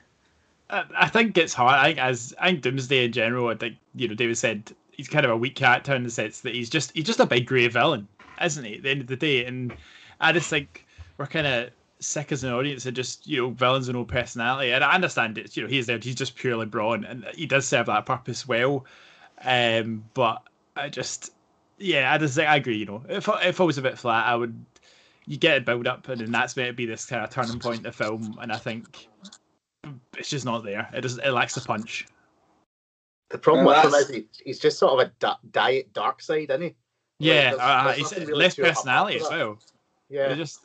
[0.68, 1.74] I think it's hard.
[1.74, 5.08] I think as I think Doomsday in general, I think you know David said he's
[5.08, 7.46] kind of a weak character in the sense that he's just he's just a big
[7.46, 8.08] grey villain,
[8.42, 8.74] isn't he?
[8.76, 9.72] At the end of the day, and
[10.20, 10.84] I just think
[11.18, 11.70] we're kind of
[12.00, 14.72] sick as an audience of just you know villains with no personality.
[14.72, 15.56] And I understand it.
[15.56, 15.98] You know he's there.
[15.98, 18.84] He's just purely brawn, and he does serve that purpose well.
[19.42, 20.42] Um, but
[20.76, 21.32] I just,
[21.78, 22.76] yeah, I just I agree.
[22.78, 24.64] You know, if if I was a bit flat, I would
[25.26, 27.58] you get a build up, and then that's meant to be this kind of turning
[27.58, 29.08] point in the film, and I think
[30.16, 30.88] it's just not there.
[30.94, 31.24] It doesn't.
[31.24, 32.06] It lacks the punch.
[33.30, 36.48] The problem Well, with him is he, he's just sort of a da- diet Darkseid,
[36.50, 36.74] isn't he?
[37.18, 39.58] Yeah, there's- uh, there's he's nothing really less personality as well.
[40.08, 40.28] Yeah.
[40.28, 40.60] They're just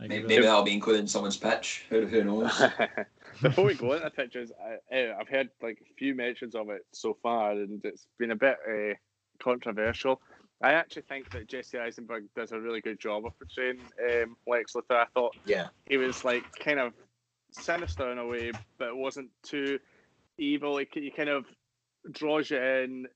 [0.00, 1.84] like, Maybe, uh, maybe that'll be included in someone's pitch.
[1.88, 2.62] Who, who knows?
[3.42, 6.70] Before we go into the pictures, I, uh, I've heard like a few mentions of
[6.70, 8.94] it so far, and it's been a bit uh,
[9.42, 10.20] controversial.
[10.62, 14.72] I actually think that Jesse Eisenberg does a really good job of portraying um, Lex
[14.72, 14.96] Luthor.
[14.96, 15.68] I thought Yeah.
[15.88, 16.94] he was like kind of
[17.52, 19.78] sinister in a way, but it wasn't too
[20.36, 20.78] evil.
[20.78, 21.44] He, he kind of
[22.10, 23.06] draws you in.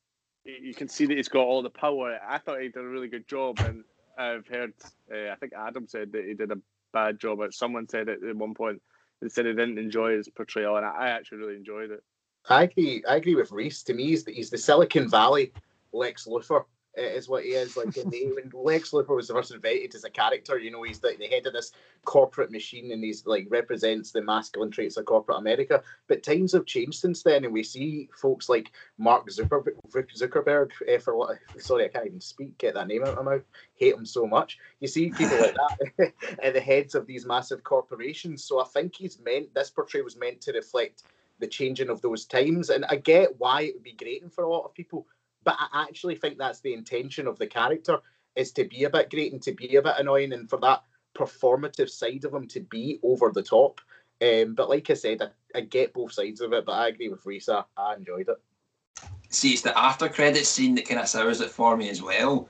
[0.44, 2.18] You you can see that he's got all the power.
[2.28, 3.84] I thought he did a really good job, and
[4.16, 4.72] I've heard.
[5.12, 6.56] Uh, I think Adam said that he did a
[6.92, 8.80] bad job, but someone said it at one point.
[9.22, 12.02] They said he didn't enjoy his portrayal, and I, I actually really enjoyed it.
[12.48, 13.04] I agree.
[13.08, 13.84] I agree with Rhys.
[13.84, 15.52] To me, he's the, he's the Silicon Valley
[15.92, 16.64] Lex Luthor.
[16.94, 17.96] Is what he is like.
[17.96, 21.16] in the- when Lex Luthor was first invented as a character, you know, he's the,
[21.18, 21.72] the head of this
[22.04, 25.82] corporate machine, and he's like represents the masculine traits of corporate America.
[26.06, 29.74] But times have changed since then, and we see folks like Mark Zuckerberg,
[30.14, 31.38] Zuckerberg uh, for what?
[31.58, 32.58] Sorry, I can't even speak.
[32.58, 33.44] Get that name out of my mouth.
[33.74, 34.58] Hate him so much.
[34.80, 38.44] You see people like that at the heads of these massive corporations.
[38.44, 41.04] So I think he's meant this portrayal was meant to reflect
[41.38, 42.70] the changing of those times.
[42.70, 45.06] And I get why it would be grating for a lot of people,
[45.44, 47.98] but I actually think that's the intention of the character
[48.36, 50.82] is to be a bit great and to be a bit annoying, and for that
[51.14, 53.80] performative side of him to be over the top.
[54.22, 57.08] Um, but like I said, I, I get both sides of it, but I agree
[57.08, 57.64] with Risa.
[57.76, 58.40] I enjoyed it.
[59.28, 62.48] See, it's the after credits scene that kind of sours it for me as well,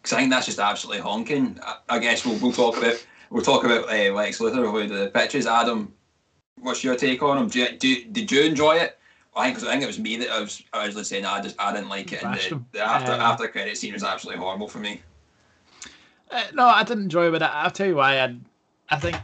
[0.00, 1.58] because I think that's just absolutely honking.
[1.62, 5.10] I, I guess we'll, we'll talk about we'll talk about uh, Lex Luthor with the
[5.12, 5.46] pictures.
[5.46, 5.92] Adam,
[6.60, 7.48] what's your take on him?
[7.48, 8.98] Do you, do, did you enjoy it?
[9.36, 11.72] I think, I think it was me that I was originally saying I just I
[11.72, 14.78] didn't like it, and the, the after Um, after credit scene was absolutely horrible for
[14.78, 15.02] me.
[16.30, 17.42] Uh, no, I didn't enjoy it.
[17.42, 18.20] I'll tell you why.
[18.20, 18.36] I,
[18.90, 19.16] I think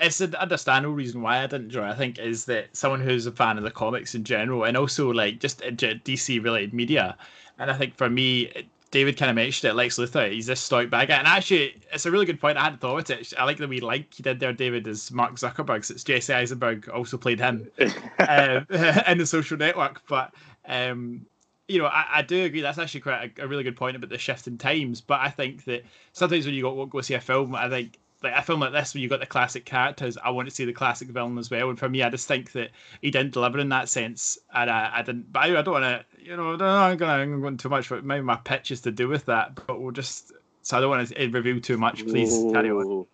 [0.00, 1.86] it's an understandable reason why I didn't enjoy.
[1.86, 1.90] it.
[1.90, 5.10] I think is that someone who's a fan of the comics in general, and also
[5.10, 7.16] like just uh, DC related media.
[7.58, 9.74] And I think for me, it- David kind of mentioned it.
[9.74, 12.58] Lex Luthor, he's this stoic bad guy, and actually, it's a really good point.
[12.58, 13.32] I hadn't thought of it.
[13.38, 15.84] I like the wee like he did there, David, is Mark Zuckerberg.
[15.84, 17.68] Since Jesse Eisenberg also played him
[18.28, 18.66] um,
[19.08, 20.02] in the social network.
[20.06, 20.34] But
[20.66, 21.24] um,
[21.68, 22.60] you know, I, I do agree.
[22.60, 25.00] That's actually quite a, a really good point about the shift in times.
[25.00, 28.34] But I think that sometimes when you go go see a film, I think like
[28.34, 30.72] a film like this, when you got the classic characters, I want to see the
[30.72, 31.70] classic villain as well.
[31.70, 34.90] And for me, I just think that he didn't deliver in that sense, and I,
[34.94, 35.32] I didn't.
[35.32, 37.88] But I, I don't want to, you know, I'm gonna I'm going too much.
[37.88, 39.54] But maybe my pitch is to do with that.
[39.66, 40.32] But we'll just.
[40.62, 42.06] So I don't want to eh, reveal too much.
[42.06, 43.06] Please carry on.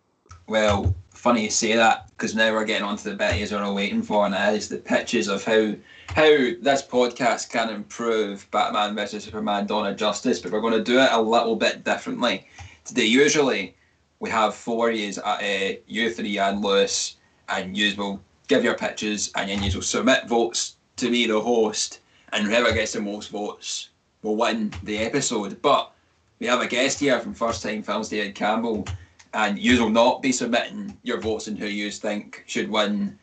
[0.49, 3.75] Well, funny you say that because now we're getting on to the bit you're all
[3.75, 5.75] waiting for, and that is the pitches of how
[6.09, 6.25] how
[6.61, 10.39] this podcast can improve Batman vs Superman: Dawn of Justice.
[10.39, 12.47] But we're going to do it a little bit differently
[12.85, 13.05] today.
[13.05, 13.75] Usually,
[14.21, 17.17] we have four years, at uh, you three and Lewis,
[17.49, 21.41] and you will give your pitches, and then you will submit votes to me, the
[21.41, 22.01] host,
[22.33, 23.91] and whoever gets the most votes
[24.23, 25.61] will win the episode.
[25.63, 25.93] But
[26.39, 28.87] we have a guest here from First Time Films, David Campbell
[29.35, 33.19] and you will not be submitting your votes on who you think should win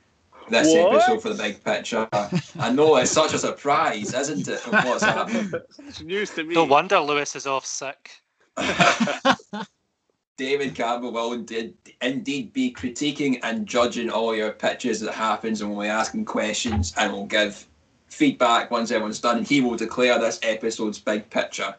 [0.49, 0.93] this What?
[0.95, 2.07] episode for the big picture.
[2.59, 4.59] I know it's such a surprise, isn't it?
[4.67, 5.51] What's happening?
[5.87, 6.53] It's news to me.
[6.53, 8.11] No wonder Lewis is off sick.
[10.37, 15.71] David Campbell will indeed, indeed be critiquing and judging all your pitches that happens, and
[15.71, 17.65] we'll be asking questions and we'll give
[18.07, 19.45] feedback once everyone's done.
[19.45, 21.75] He will declare this episode's big picture.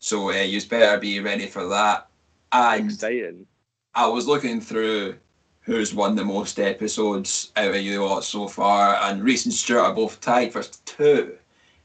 [0.00, 2.08] So uh, you better be ready for that.
[2.52, 3.46] And Exciting.
[3.94, 5.16] I was looking through
[5.62, 9.84] who's won the most episodes out of you lot so far, and Rhys and Stewart
[9.84, 11.36] are both tied for two,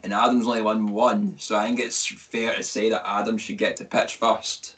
[0.03, 1.35] and Adam's only won one.
[1.39, 4.75] So I think it's fair to say that Adam should get to pitch first.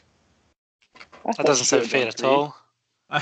[1.36, 2.56] That doesn't sound fair at all.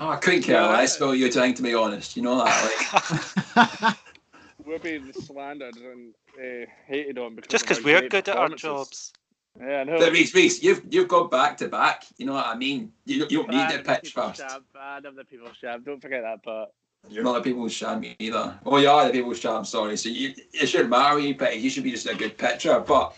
[0.00, 0.68] Oh, I couldn't care Yeah.
[0.68, 2.16] less about you trying to be honest.
[2.16, 3.96] You know that, like.
[4.64, 9.12] We're being slandered and uh, hated on because Just because we're good at our jobs.
[9.60, 9.98] Yeah, I know.
[9.98, 12.04] But Rhys, Rhys, you've you've got back to back.
[12.18, 12.92] You know what I mean?
[13.04, 14.40] You, you don't need to Adam the pitch people first.
[14.42, 15.84] Shab, Adam the people shab.
[15.84, 16.70] Don't forget that part.
[17.08, 18.58] You're not the people's sham either.
[18.64, 19.64] Oh, you are the people's sham.
[19.64, 19.96] Sorry.
[19.96, 21.60] So you, it shouldn't matter what you pick.
[21.60, 22.78] You should be just a good pitcher.
[22.80, 23.16] But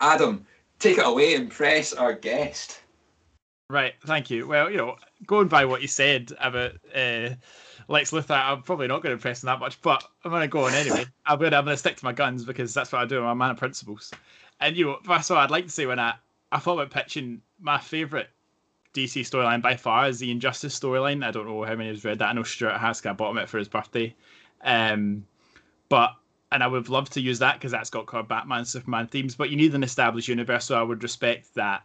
[0.00, 0.44] Adam,
[0.78, 1.34] take it away.
[1.34, 2.80] And impress our guest.
[3.70, 4.48] Right, thank you.
[4.48, 4.96] Well, you know,
[5.26, 7.30] going by what you said about uh,
[7.86, 10.48] Lex Luthor, I'm probably not going to impress him that much, but I'm going to
[10.48, 11.06] go on anyway.
[11.26, 13.22] I'm going to I'm going to stick to my guns because that's what I do.
[13.22, 14.10] I'm a man of principles.
[14.58, 16.14] And you know, of all, I'd like to say when I
[16.50, 18.26] I thought about pitching my favourite
[18.92, 21.24] DC storyline by far is the Injustice storyline.
[21.24, 22.28] I don't know how many has read that.
[22.28, 23.06] I know Stewart has.
[23.06, 24.12] I bought him it for his birthday.
[24.62, 25.24] Um,
[25.88, 26.16] but
[26.50, 29.36] and I would love to use that because that's got kind of Batman, Superman themes.
[29.36, 31.84] But you need an established universe, so I would respect that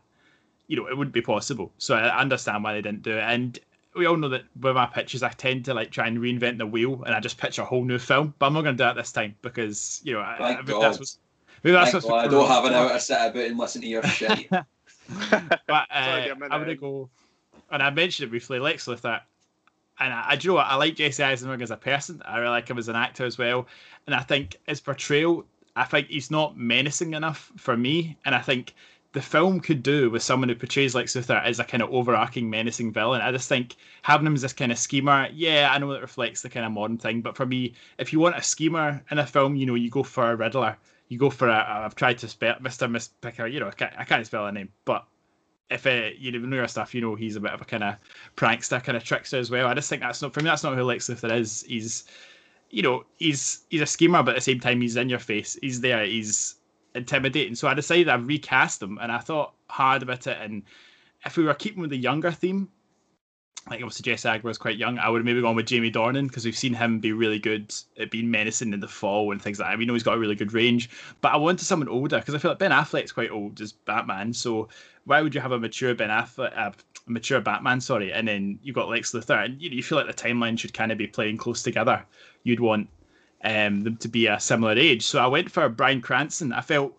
[0.68, 1.72] you know, it wouldn't be possible.
[1.78, 3.24] So I understand why they didn't do it.
[3.24, 3.60] And
[3.96, 6.68] we all know that with my pitches, I tend to like try and reinvent the
[6.68, 8.34] wheel, and I just pitch a whole new film.
[8.40, 10.68] But I'm not going to do that this time because you know I, I, Thank
[10.68, 10.82] God.
[10.82, 11.20] that's what's,
[11.64, 13.82] maybe that's Thank what's God I don't have an hour to sit about and listen
[13.82, 14.50] to your shit.
[14.50, 14.66] but
[15.70, 17.10] uh, Sorry, I'm in I'm gonna go,
[17.72, 18.60] and I mentioned it briefly.
[18.60, 19.22] Lex Luthor,
[20.00, 22.22] and I, I do you know what I like Jesse Eisenberg as a person.
[22.26, 23.68] I really like him as an actor as well,
[24.08, 25.46] and I think his portrayal.
[25.78, 28.74] I think he's not menacing enough for me, and I think
[29.16, 32.50] the film could do with someone who portrays Lex Luthor as a kind of overarching
[32.50, 33.22] menacing villain.
[33.22, 36.42] I just think having him as this kind of schemer, yeah, I know that reflects
[36.42, 39.26] the kind of modern thing, but for me, if you want a schemer in a
[39.26, 40.76] film, you know, you go for a Riddler.
[41.08, 41.66] You go for a.
[41.66, 42.92] I've tried to spell Mr.
[42.92, 43.54] Mxyzptlk.
[43.54, 45.06] You know, I can't, I can't spell a name, but
[45.70, 47.96] if uh, you know your stuff, you know he's a bit of a kind of
[48.36, 49.68] prankster, kind of trickster as well.
[49.68, 50.50] I just think that's not for me.
[50.50, 51.64] That's not who Lex Luthor is.
[51.66, 52.04] He's,
[52.70, 55.58] you know, he's he's a schemer, but at the same time he's in your face.
[55.62, 56.04] He's there.
[56.04, 56.56] He's
[56.96, 57.56] intimidating.
[57.56, 60.38] So I decided I'd recast them and I thought hard about it.
[60.40, 60.64] And
[61.26, 62.70] if we were keeping with the younger theme,
[63.70, 66.28] like obviously Jesse Agler was quite young, I would have maybe gone with Jamie Dornan
[66.28, 69.60] because we've seen him be really good at being menacing in the fall and things
[69.60, 69.78] like that.
[69.78, 70.90] We know he's got a really good range,
[71.22, 74.34] but I wanted someone older because I feel like Ben Affleck's quite old as Batman.
[74.34, 74.70] So
[75.06, 76.72] why would you have a mature Ben Affleck, uh,
[77.08, 80.08] a mature Batman, sorry, and then you've got Lex Luthor, and you, you feel like
[80.08, 82.06] the timeline should kind of be playing close together.
[82.44, 82.88] You'd want
[83.46, 85.04] um, them to be a similar age.
[85.04, 86.52] So I went for Bryan Cranston.
[86.52, 86.98] I felt,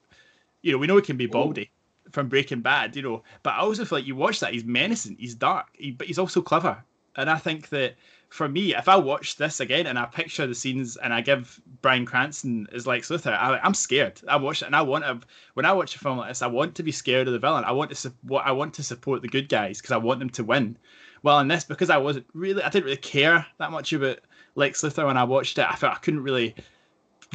[0.62, 1.70] you know, we know he can be baldy
[2.12, 5.16] from Breaking Bad, you know, but I also feel like you watch that he's menacing,
[5.18, 6.82] he's dark, he, but he's also clever.
[7.16, 7.96] And I think that
[8.28, 11.60] for me, if I watch this again and I picture the scenes and I give
[11.82, 14.20] Bryan Cranston as Lex Luthor, I, I'm scared.
[14.28, 15.20] I watch it and I want to.
[15.54, 17.64] When I watch a film like this, I want to be scared of the villain.
[17.64, 18.44] I want to support.
[18.46, 20.76] I want to support the good guys because I want them to win.
[21.22, 24.18] Well, in this, because I wasn't really, I didn't really care that much about
[24.56, 25.70] Lex Luthor when I watched it.
[25.70, 26.54] I felt I couldn't really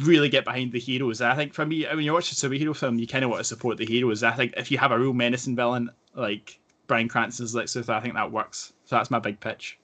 [0.00, 1.20] really get behind the heroes.
[1.20, 3.40] And I think for me, when you watch a superhero film, you kind of want
[3.40, 4.22] to support the heroes.
[4.22, 8.00] I think if you have a real menacing villain like Bryan Cranston's Lex Luthor, I
[8.00, 8.72] think that works.
[8.84, 9.78] So that's my big pitch.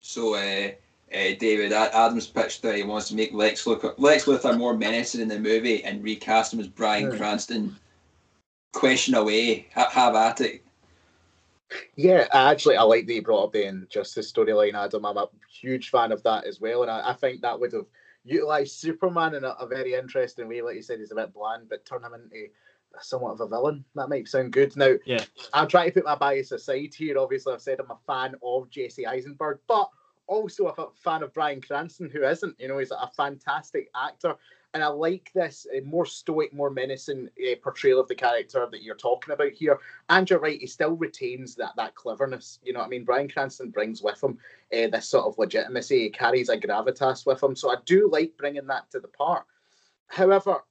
[0.00, 0.70] So, uh,
[1.12, 5.20] uh, David Adams pitched that he wants to make Lex Luthor, Lex Luthor more menacing
[5.20, 7.16] in the movie and recast him as Bryan Hmm.
[7.16, 7.76] Cranston.
[8.72, 9.66] Question away.
[9.72, 10.65] Have at it.
[11.96, 15.04] Yeah, actually I like that you brought up the Injustice storyline, Adam.
[15.04, 17.86] I'm a huge fan of that as well, and I, I think that would have
[18.24, 20.62] utilized Superman in a, a very interesting way.
[20.62, 22.48] Like you said, he's a bit bland, but turn him into
[23.00, 23.84] somewhat of a villain.
[23.94, 24.76] That might sound good.
[24.76, 25.24] Now, Yeah.
[25.52, 27.18] I'm trying to put my bias aside here.
[27.18, 29.88] Obviously, I've said I'm a fan of Jesse Eisenberg, but
[30.26, 32.58] also a fan of Bryan Cranston, who isn't.
[32.58, 34.34] You know, he's a fantastic actor.
[34.76, 38.82] And I like this uh, more stoic, more menacing uh, portrayal of the character that
[38.82, 39.78] you're talking about here.
[40.10, 42.58] And you're right, he still retains that that cleverness.
[42.62, 43.06] You know what I mean?
[43.06, 44.36] Bryan Cranston brings with him
[44.74, 46.00] uh, this sort of legitimacy.
[46.00, 47.56] He carries a gravitas with him.
[47.56, 49.46] So I do like bringing that to the part.
[50.08, 50.62] However,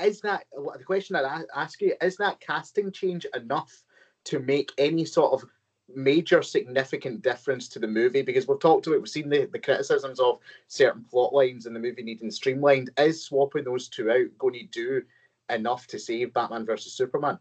[0.00, 1.94] is that the question I'd ask you?
[2.00, 3.82] Is that casting change enough
[4.26, 5.50] to make any sort of
[5.94, 8.22] major significant difference to the movie?
[8.22, 10.38] Because we've talked about, we've seen the, the criticisms of
[10.68, 12.90] certain plot lines in the movie needing streamlined.
[12.98, 15.02] Is swapping those two out going to do
[15.48, 17.38] enough to save Batman versus Superman?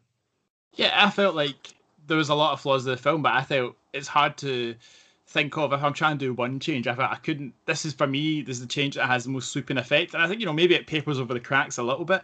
[0.76, 1.74] Yeah, I felt like
[2.08, 4.76] there was a lot of flaws in the film, but I felt it's hard to
[5.28, 6.88] think of if I'm trying to do one change.
[6.88, 7.54] I thought I couldn't.
[7.66, 8.42] This is for me.
[8.42, 10.54] This is the change that has the most sweeping effect, and I think you know
[10.54, 12.24] maybe it papers over the cracks a little bit,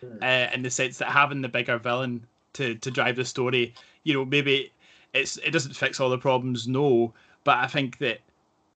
[0.00, 0.18] Hmm.
[0.22, 4.14] uh, in the sense that having the bigger villain to to drive the story, you
[4.14, 4.72] know, maybe
[5.14, 7.12] it's it doesn't fix all the problems, no,
[7.44, 8.20] but I think that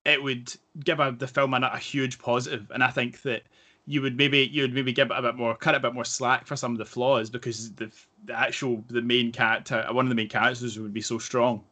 [0.05, 0.55] it would
[0.85, 3.43] give a, the film a, a huge positive, and I think that
[3.87, 6.05] you would maybe you would maybe give it a bit more cut a bit more
[6.05, 7.91] slack for some of the flaws because the
[8.25, 11.63] the actual the main character one of the main characters would be so strong.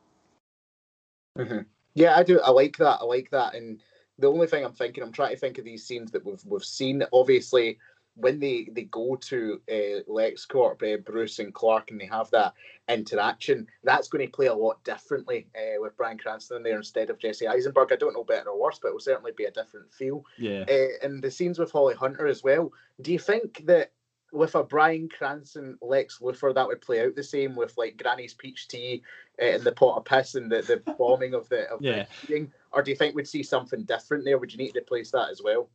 [1.38, 1.60] Mm-hmm.
[1.94, 2.40] Yeah, I do.
[2.40, 2.98] I like that.
[3.00, 3.54] I like that.
[3.54, 3.80] And
[4.18, 6.64] the only thing I'm thinking, I'm trying to think of these scenes that we've we've
[6.64, 7.02] seen.
[7.12, 7.78] Obviously,
[8.14, 12.52] when they they go to uh, LexCorp, uh, Bruce and Clark, and they have that
[12.88, 17.10] interaction, that's going to play a lot differently uh, with Bryan Cranston in there instead
[17.10, 17.92] of Jesse Eisenberg.
[17.92, 20.24] I don't know better or worse, but it will certainly be a different feel.
[20.38, 20.64] Yeah.
[20.68, 22.72] Uh, and the scenes with Holly Hunter as well.
[23.00, 23.92] Do you think that
[24.32, 28.32] with a Bryan Cranston Lex Luthor that would play out the same with like Granny's
[28.32, 29.02] peach tea
[29.40, 32.06] uh, and the pot of piss and the, the bombing of the of Yeah.
[32.28, 32.48] the?
[32.72, 34.38] Or do you think we'd see something different there?
[34.38, 35.68] Would you need to replace that as well?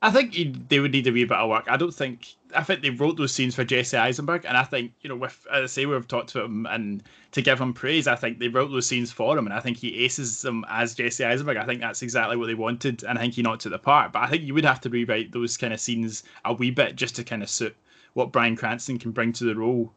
[0.00, 1.66] I think you- they would need a wee bit of work.
[1.68, 2.34] I don't think.
[2.54, 5.46] I think they wrote those scenes for Jesse Eisenberg, and I think you know, with
[5.52, 7.02] as I say, we've talked to him, and
[7.32, 9.76] to give him praise, I think they wrote those scenes for him, and I think
[9.76, 11.56] he aces them as Jesse Eisenberg.
[11.58, 14.12] I think that's exactly what they wanted, and I think he knocked it apart.
[14.12, 16.96] But I think you would have to rewrite those kind of scenes a wee bit
[16.96, 17.76] just to kind of suit
[18.14, 19.92] what Bryan Cranston can bring to the role.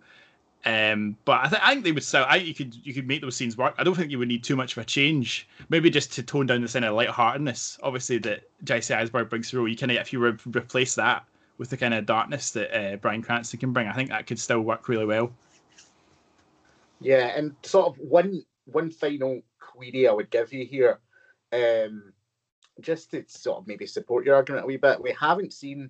[0.65, 2.25] Um, but I, th- I think they would still.
[2.27, 3.75] I you could you could make those scenes work.
[3.77, 5.47] I don't think you would need too much of a change.
[5.69, 9.67] Maybe just to tone down the kind of lightheartedness, obviously that Jesse Eisenberg brings through.
[9.67, 11.23] You kind of if you re- replace that
[11.57, 14.39] with the kind of darkness that uh, Bryan Cranston can bring, I think that could
[14.39, 15.31] still work really well.
[16.99, 20.99] Yeah, and sort of one one final query I would give you here,
[21.53, 22.11] um,
[22.81, 25.01] just to sort of maybe support your argument a wee bit.
[25.01, 25.89] We haven't seen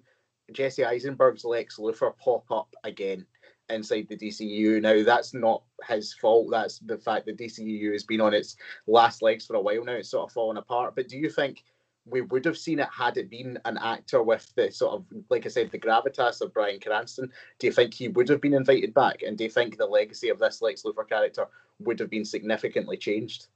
[0.51, 3.25] Jesse Eisenberg's Lex Luthor pop up again
[3.69, 4.81] inside the DCU.
[4.81, 6.49] Now, that's not his fault.
[6.51, 8.55] That's the fact that DCU has been on its
[8.87, 9.93] last legs for a while now.
[9.93, 10.95] It's sort of falling apart.
[10.95, 11.63] But do you think
[12.05, 15.45] we would have seen it had it been an actor with the sort of, like
[15.45, 17.31] I said, the gravitas of Bryan Cranston?
[17.59, 19.21] Do you think he would have been invited back?
[19.21, 21.47] And do you think the legacy of this Lex Luthor character
[21.79, 23.47] would have been significantly changed?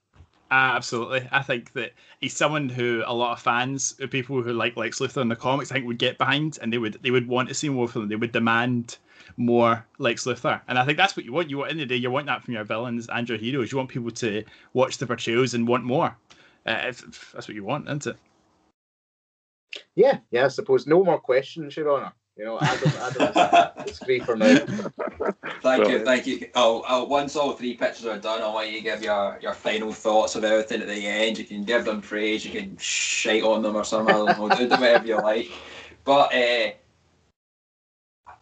[0.51, 1.27] Uh, absolutely.
[1.31, 5.21] I think that he's someone who a lot of fans, people who like Lex Luthor
[5.21, 7.55] in the comics, I think would get behind, and they would they would want to
[7.55, 8.09] see more from him.
[8.09, 8.97] They would demand
[9.37, 11.49] more Lex Luthor, and I think that's what you want.
[11.49, 13.71] You want in the day, you want that from your villains and your heroes.
[13.71, 14.43] You want people to
[14.73, 16.15] watch the portrayals and want more.
[16.65, 18.17] Uh, if, if that's what you want, isn't it?
[19.95, 20.45] Yeah, yeah.
[20.45, 22.13] I suppose no more questions, Your Honour.
[22.35, 24.57] You know, Adam, Adam is, free for now.
[25.61, 26.49] Thank you, thank you.
[26.55, 29.53] Oh, oh, once all three pictures are done, I want you to give your, your
[29.53, 31.37] final thoughts of everything at the end.
[31.37, 34.15] You can give them praise, you can shite on them or something.
[34.15, 35.51] I don't know, do whatever you like.
[36.05, 36.71] But uh,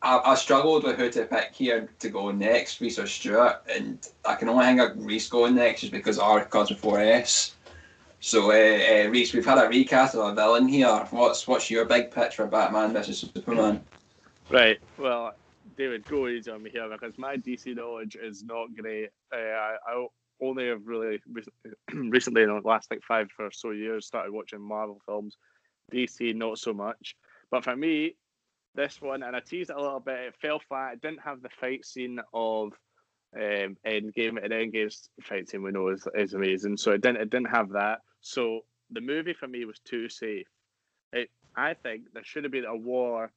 [0.02, 4.08] I, I struggled with who to pick here to go next, Rhys or Stewart, and
[4.26, 7.56] I can only hang out Rhys going next just because R comes before S.
[8.20, 11.08] So, uh, uh, Rhys, we've had a recast of a villain here.
[11.12, 13.84] What's what's your big pitch for Batman versus Superman?
[14.50, 14.80] Right.
[14.98, 15.34] Well,
[15.78, 19.10] David, go easy on me here because my DC knowledge is not great.
[19.34, 20.08] Uh, I, I
[20.42, 21.20] only have really
[21.94, 25.38] recently, in the last like five or so years, started watching Marvel films.
[25.92, 27.16] DC, not so much.
[27.50, 28.16] But for me,
[28.76, 30.94] this one, and I teased it a little bit, it fell flat.
[30.94, 32.74] It didn't have the fight scene of
[33.36, 36.78] um, Endgame, and Endgame's fight scene we know is, is amazing.
[36.78, 38.00] So it didn't it didn't have that.
[38.22, 38.62] So
[38.92, 40.48] the movie for me was too safe.
[41.14, 43.32] It, I think there should have been a war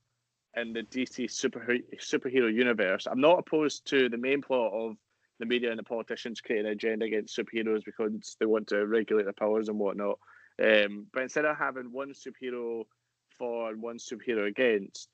[0.57, 3.07] in the DC super, superhero universe.
[3.11, 4.97] I'm not opposed to the main plot of
[5.41, 9.24] the media and the politicians creating an agenda against superheroes because they want to regulate
[9.24, 10.18] their powers and whatnot.
[10.62, 12.85] Um, but instead of having one superhero
[13.37, 15.09] for and one superhero against,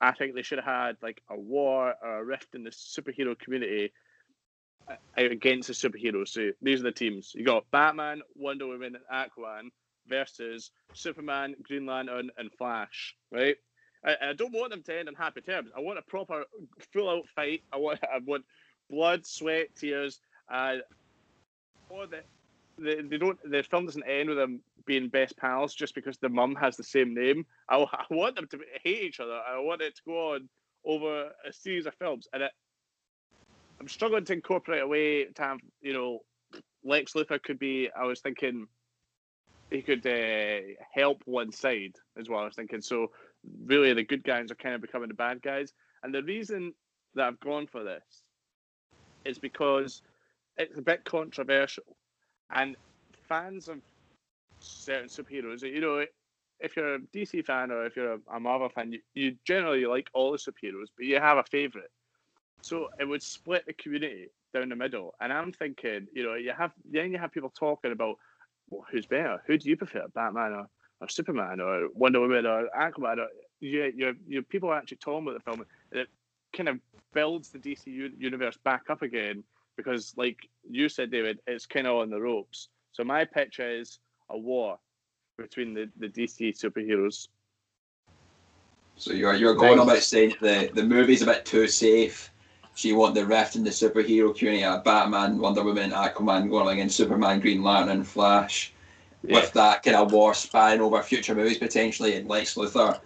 [0.00, 3.38] I think they should have had like a war or a rift in the superhero
[3.38, 3.92] community
[4.88, 6.28] uh, against the superheroes.
[6.28, 7.32] So these are the teams.
[7.34, 9.70] You got Batman, Wonder Woman, and Aquaman
[10.08, 13.14] versus Superman, Green Lantern, and Flash.
[13.30, 13.56] Right?
[14.04, 15.70] I, I don't want them to end on happy terms.
[15.76, 16.44] I want a proper,
[16.92, 17.62] full-out fight.
[17.72, 18.44] I want, I want
[18.90, 20.20] blood, sweat, tears,
[20.52, 20.76] uh,
[21.88, 22.22] or the,
[22.78, 23.38] the they don't.
[23.44, 26.84] The film doesn't end with them being best pals just because the mum has the
[26.84, 27.46] same name.
[27.68, 29.40] I, I want them to hate each other.
[29.46, 30.48] I want it to go on
[30.84, 32.52] over a series of films, and it,
[33.80, 36.20] I'm struggling to incorporate a way to have, you know,
[36.84, 37.88] Lex Luthor could be.
[37.96, 38.66] I was thinking
[39.70, 40.60] he could uh,
[40.92, 42.40] help one side as well.
[42.40, 43.10] I was thinking so.
[43.64, 46.74] Really, the good guys are kind of becoming the bad guys, and the reason
[47.14, 48.22] that I've gone for this
[49.24, 50.02] is because
[50.56, 51.96] it's a bit controversial,
[52.52, 52.76] and
[53.28, 53.78] fans of
[54.60, 56.04] certain superheroes, you know,
[56.60, 60.08] if you're a DC fan or if you're a, Marvel fan, you, you generally like
[60.14, 61.90] all the superheroes, but you have a favorite.
[62.60, 65.14] So it would split the community down the middle.
[65.20, 68.16] And I'm thinking, you know, you have then you have people talking about
[68.70, 69.42] well, who's better?
[69.46, 70.66] Who do you prefer, Batman or,
[71.00, 73.18] or Superman or Wonder Woman or Aquaman?
[73.18, 73.26] Or,
[73.60, 76.08] you, you, you people are actually talking about the film, and it
[76.56, 76.78] kind of
[77.12, 77.86] builds the DC
[78.18, 79.44] universe back up again
[79.76, 80.36] because, like
[80.68, 82.68] you said, David, it's kind of on the ropes.
[82.92, 83.98] So my pitch is
[84.30, 84.78] a war
[85.38, 87.28] between the, the DC superheroes.
[88.96, 89.84] So you're you're going nice.
[89.84, 92.32] about saying the the movie's a bit too safe
[92.74, 96.68] so you want the rift in the superhero community of Batman, Wonder Woman, Aquaman going
[96.68, 98.72] against Superman, Green Lantern, and Flash.
[99.24, 99.36] Yeah.
[99.36, 102.98] With that kind of war spanning over future movies potentially, and Lex Luthor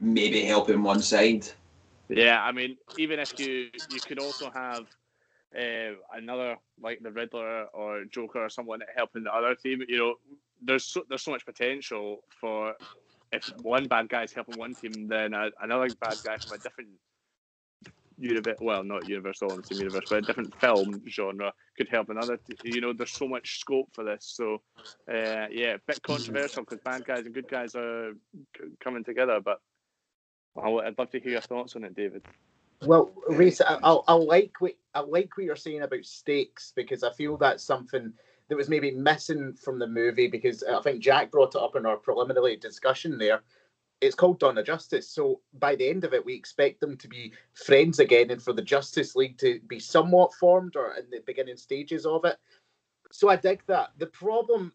[0.00, 1.46] maybe helping one side.
[2.08, 4.86] Yeah, I mean, even if you you could also have
[5.56, 9.82] uh, another like the Riddler or Joker or someone helping the other team.
[9.88, 10.14] You know,
[10.62, 12.74] there's so, there's so much potential for
[13.32, 16.58] if one bad guy is helping one team, then a, another bad guy from a
[16.58, 16.88] different
[18.18, 21.88] universe, well, not universe, all in the same universe, but a different film genre could
[21.88, 22.38] help another.
[22.64, 24.32] You know, there's so much scope for this.
[24.36, 24.62] So,
[25.08, 28.12] uh, yeah, a bit controversial because bad guys and good guys are
[28.82, 29.40] coming together.
[29.40, 29.60] But
[30.62, 32.22] I'd love to hear your thoughts on it, David.
[32.82, 37.02] Well, Rhys, I, I, I like what I like what you're saying about stakes because
[37.02, 38.12] I feel that's something
[38.48, 41.76] that was maybe missing from the movie because uh, I think Jack brought it up
[41.76, 43.42] in our preliminary discussion there
[44.00, 45.08] it's called Dawn of Justice.
[45.08, 48.52] So by the end of it, we expect them to be friends again and for
[48.52, 52.36] the Justice League to be somewhat formed or in the beginning stages of it.
[53.12, 53.90] So I dig that.
[53.98, 54.72] The problem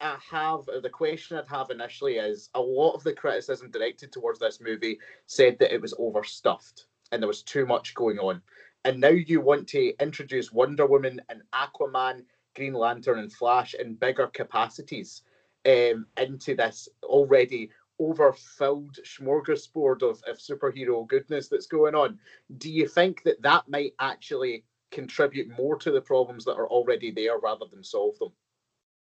[0.00, 4.12] I have, or the question I'd have initially is a lot of the criticism directed
[4.12, 8.42] towards this movie said that it was overstuffed and there was too much going on.
[8.84, 12.24] And now you want to introduce Wonder Woman and Aquaman
[12.56, 15.22] Green Lantern and Flash in bigger capacities
[15.66, 22.18] um, into this already overfilled smorgasbord of, of superhero goodness that's going on.
[22.58, 27.10] Do you think that that might actually contribute more to the problems that are already
[27.10, 28.32] there rather than solve them?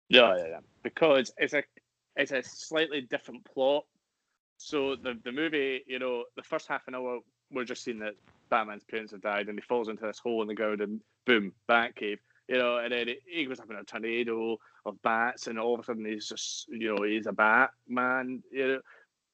[0.08, 0.60] Yeah, yeah, yeah.
[0.82, 1.62] Because it's a
[2.16, 3.84] it's a slightly different plot.
[4.56, 7.20] So the the movie, you know, the first half an hour,
[7.50, 8.14] we're just seeing that
[8.50, 11.52] Batman's parents have died, and he falls into this hole in the ground, and boom,
[11.68, 12.18] Batcave.
[12.48, 15.74] You know, and then it, he goes up in a tornado of bats, and all
[15.74, 18.42] of a sudden he's just, you know, he's a Batman.
[18.50, 18.80] You know,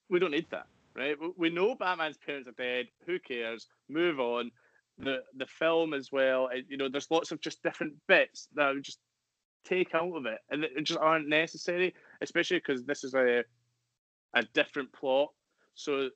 [0.09, 1.15] we don't need that, right?
[1.37, 2.87] We know Batman's parents are dead.
[3.05, 3.67] Who cares?
[3.89, 4.51] Move on.
[4.97, 6.49] The the film as well.
[6.67, 8.99] You know, there's lots of just different bits that we just
[9.65, 13.43] take out of it, and it just aren't necessary, especially because this is a
[14.33, 15.29] a different plot.
[15.75, 16.09] So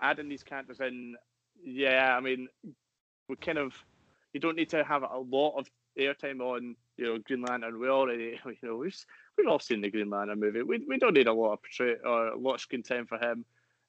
[0.00, 1.16] adding these characters in,
[1.62, 2.48] yeah, I mean,
[3.28, 3.74] we kind of
[4.32, 7.78] you don't need to have a lot of airtime on you know Green Lantern.
[7.78, 8.96] We already you know we've
[9.36, 10.62] we've all seen the Green Lantern movie.
[10.62, 13.18] We we don't need a lot of portray or a lot of screen time for
[13.18, 13.44] him.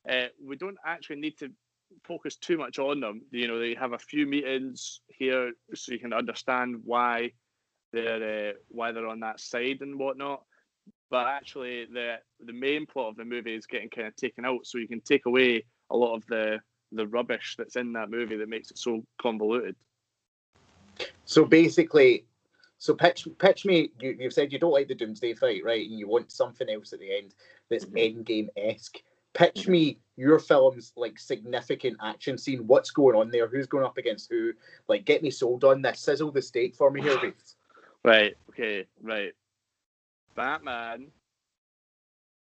[0.10, 1.52] Uh, we don't actually need to
[2.04, 3.22] focus too much on them.
[3.32, 7.32] You know, they have a few meetings here so you can understand why
[7.94, 10.44] they're uh, why they're on that side and whatnot.
[11.10, 14.66] But actually, the the main plot of the movie is getting kind of taken out,
[14.66, 16.60] so you can take away a lot of the
[16.94, 19.76] the rubbish that's in that movie that makes it so convoluted.
[21.26, 22.26] So basically,
[22.80, 23.92] so pitch pitch me.
[24.00, 25.88] You, you've said you don't like the Doomsday fight, right?
[25.88, 27.34] And you want something else at the end
[27.70, 28.22] that's mm-hmm.
[28.22, 28.98] Endgame esque.
[29.34, 32.68] Pitch me your film's like significant action scene.
[32.68, 33.48] What's going on there?
[33.48, 34.52] Who's going up against who?
[34.88, 36.00] Like, get me sold on this.
[36.00, 37.56] Sizzle the steak for me here, Rhys.
[38.04, 38.36] Right.
[38.50, 38.88] Okay.
[39.00, 39.34] Right.
[40.36, 41.08] Batman.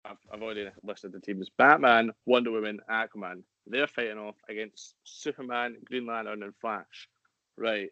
[0.05, 1.49] I've, I've already listed the teams.
[1.57, 3.43] Batman, Wonder Woman, Aquaman.
[3.67, 7.09] They're fighting off against Superman, Green Lantern, and Flash.
[7.57, 7.89] Right.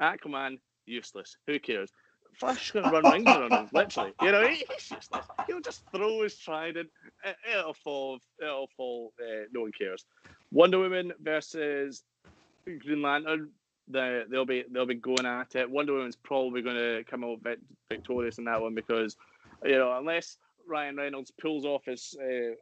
[0.00, 1.36] Aquaman, useless.
[1.46, 1.90] Who cares?
[2.38, 4.12] Flash is going to run rings around him, literally.
[4.22, 5.26] You know, he's useless.
[5.46, 6.88] He'll just throw his trident.
[7.50, 8.18] It'll fall.
[8.40, 9.12] It'll fall.
[9.20, 10.04] Uh, no one cares.
[10.52, 12.04] Wonder Woman versus
[12.64, 13.50] Green Lantern
[13.90, 15.70] they they'll be they'll be going at it.
[15.70, 17.40] Wonder Woman's probably going to come out
[17.90, 19.16] victorious in that one because
[19.64, 20.36] you know unless
[20.68, 22.54] Ryan Reynolds pulls off his uh,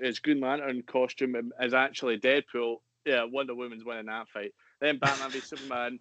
[0.00, 4.52] his Green Lantern costume as actually Deadpool, yeah, Wonder Woman's winning that fight.
[4.80, 5.98] Then Batman v Superman.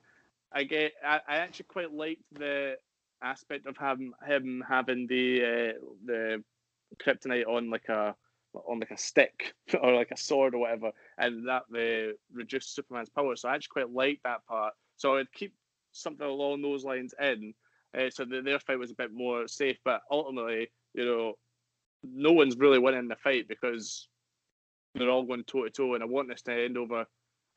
[0.52, 2.76] I get I, I actually quite liked the
[3.22, 6.44] aspect of having him having the uh, the
[7.02, 8.16] kryptonite on like a
[8.54, 13.10] on like a stick or like a sword or whatever, and that uh, reduced Superman's
[13.10, 13.36] power.
[13.36, 14.74] So I actually quite like that part.
[14.98, 15.54] So I'd keep
[15.92, 17.54] something along those lines in,
[17.98, 19.78] uh, so that their fight was a bit more safe.
[19.84, 21.34] But ultimately, you know,
[22.04, 24.08] no one's really winning the fight because
[24.96, 27.06] they're all going toe to toe, and I want this to end over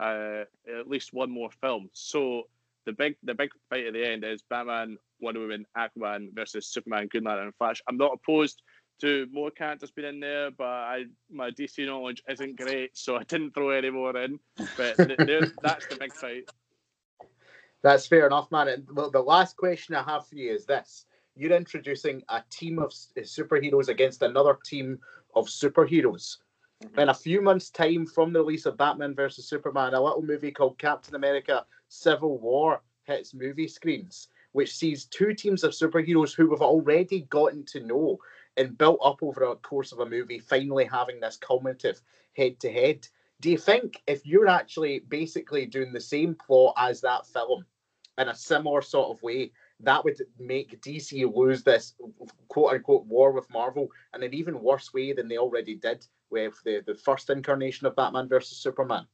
[0.00, 0.44] uh,
[0.78, 1.90] at least one more film.
[1.92, 2.44] So
[2.86, 7.08] the big the big fight at the end is Batman, Wonder Woman, Aquaman versus Superman,
[7.08, 7.82] Green Lantern, and Flash.
[7.88, 8.62] I'm not opposed
[9.00, 13.24] to more characters being in there, but I my DC knowledge isn't great, so I
[13.24, 14.38] didn't throw any more in.
[14.76, 16.48] But that's the big fight.
[17.82, 18.86] That's fair enough, man.
[18.92, 21.04] Well, the last question I have for you is this:
[21.36, 24.98] You're introducing a team of superheroes against another team
[25.34, 26.38] of superheroes.
[26.82, 26.98] Mm-hmm.
[26.98, 30.50] In a few months' time from the release of Batman versus Superman, a little movie
[30.50, 36.48] called Captain America: Civil War hits movie screens, which sees two teams of superheroes who
[36.48, 38.18] we've already gotten to know
[38.56, 42.00] and built up over a course of a movie, finally having this culminative
[42.34, 43.06] head to head.
[43.40, 47.66] Do you think if you're actually basically doing the same plot as that film
[48.16, 51.94] in a similar sort of way, that would make DC lose this
[52.48, 56.54] quote unquote war with Marvel in an even worse way than they already did with
[56.64, 59.06] the, the first incarnation of Batman versus Superman?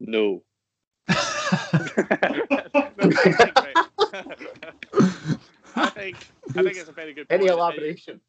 [0.00, 0.42] No.
[1.08, 1.14] I
[5.90, 6.16] think
[6.56, 7.26] I think it's a very good.
[7.30, 8.20] Any elaboration?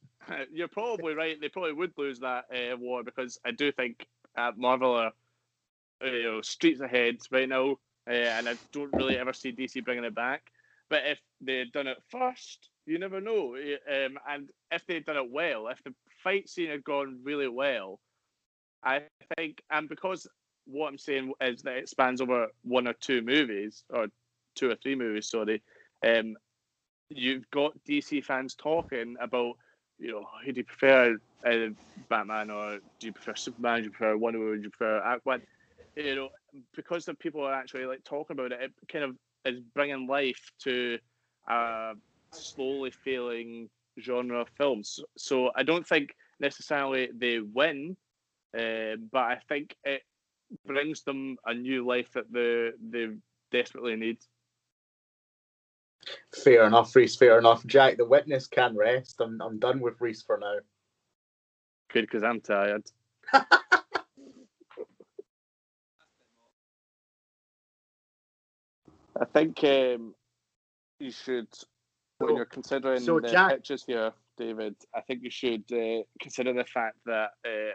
[0.52, 1.40] You're probably right.
[1.40, 4.06] They probably would lose that uh, war because I do think
[4.38, 5.12] uh, Marvel are
[6.04, 7.78] uh, you know streets ahead right now,
[8.10, 10.44] uh, and I don't really ever see DC bringing it back.
[10.90, 13.56] But if they'd done it first, you never know.
[13.56, 15.94] Um, and if they'd done it well, if the
[16.24, 18.00] fight scene had gone really well,
[18.84, 19.04] I
[19.38, 20.28] think, and because
[20.66, 24.08] what I'm saying is that it spans over one or two movies, or
[24.56, 25.62] two or three movies, sorry.
[26.06, 26.36] Um,
[27.10, 29.56] you've got DC fans talking about,
[30.00, 31.74] you know, who do you prefer, uh,
[32.10, 33.80] Batman or do you prefer Superman?
[33.80, 34.58] Do you prefer Wonder Woman?
[34.58, 35.42] Do you prefer Aquaman?
[35.96, 36.30] You know,
[36.76, 39.16] because the people are actually like talking about it, it kind of
[39.46, 40.98] is bringing life to
[41.50, 41.94] a
[42.32, 43.70] slowly failing
[44.00, 45.00] genre of films.
[45.18, 47.98] So I don't think necessarily they win,
[48.58, 50.02] uh, but I think it
[50.66, 53.14] brings them a new life that they they
[53.52, 54.18] desperately need.
[56.44, 57.16] Fair enough, Rhys.
[57.16, 57.66] Fair enough.
[57.66, 59.20] Jack, the witness can rest.
[59.20, 60.56] I'm, I'm done with Rhys for now.
[61.94, 62.84] Good, because I'm tired.
[69.22, 70.16] I think um,
[71.00, 71.48] you should,
[72.18, 76.54] when you're considering so the Jack- pictures here, David, I think you should uh, consider
[76.54, 77.74] the fact that uh,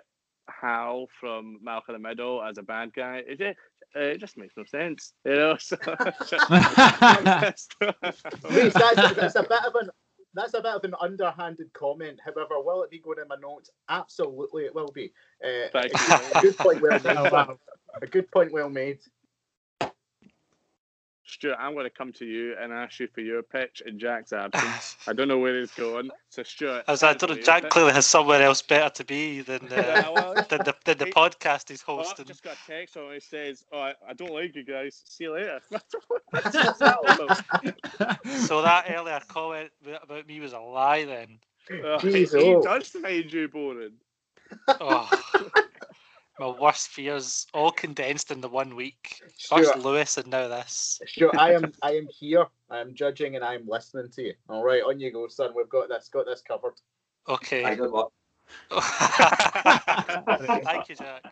[0.48, 3.58] Hal from Malcolm in the Middle as a bad guy, it, just-
[3.94, 5.56] uh, it just makes no sense, you know.
[5.60, 5.76] So,
[8.50, 9.90] Rhys, that's, that's a bit of an
[10.34, 12.20] that's a bit of an underhanded comment.
[12.22, 13.70] However, will it be going in my notes?
[13.88, 15.10] Absolutely, it will be.
[15.42, 17.56] Uh, Thank a good point well made.
[18.02, 18.98] A good point well made.
[21.26, 24.32] Stewart, I'm going to come to you and ask you for your pitch in Jack's
[24.32, 24.96] absence.
[25.08, 26.08] I don't know where he's going.
[26.30, 26.84] So, Stewart.
[26.86, 30.12] As I don't know, Jack clearly has somewhere else better to be than Yeah, uh,
[30.12, 33.12] well, than the than the he- podcast he's Oh, I've just got a text on
[33.12, 35.02] it says, "Oh, I, I don't like you guys.
[35.04, 35.60] See you later."
[36.30, 38.26] What's that all about?
[38.46, 39.70] So that earlier comment
[40.02, 41.38] about me was a lie then.
[41.70, 42.62] Oh, Jeez, he oh.
[42.62, 43.94] does find you boring.
[44.68, 45.10] Oh,
[46.38, 49.20] my worst fears all condensed in the one week.
[49.48, 51.00] First Stewart, Lewis and now this.
[51.06, 52.46] Stewart, I am I am here.
[52.70, 54.34] I am judging and I am listening to you.
[54.48, 55.52] All right, on you go, son.
[55.56, 56.08] We've got this.
[56.08, 56.74] Got this covered.
[57.28, 57.76] I Okay.
[57.76, 58.12] good luck.
[58.70, 61.22] Thank you, Jack.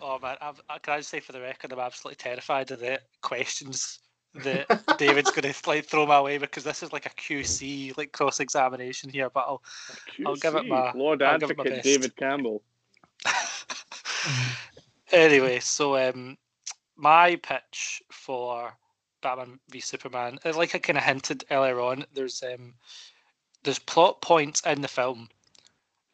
[0.00, 2.80] Oh man, I'm, I can I just say for the record, I'm absolutely terrified of
[2.80, 4.00] the questions
[4.34, 4.66] that
[4.98, 8.40] David's going to like throw my way because this is like a QC like cross
[8.40, 9.30] examination here.
[9.30, 9.62] But I'll
[10.26, 11.84] I'll give it my- Lord I'll give it my Advocate best.
[11.84, 12.62] David Campbell.
[15.12, 16.36] Anyway, so um,
[16.96, 18.72] my pitch for
[19.22, 22.74] Batman v Superman, uh, like I kind of hinted earlier on, there's um,
[23.62, 25.28] there's plot points in the film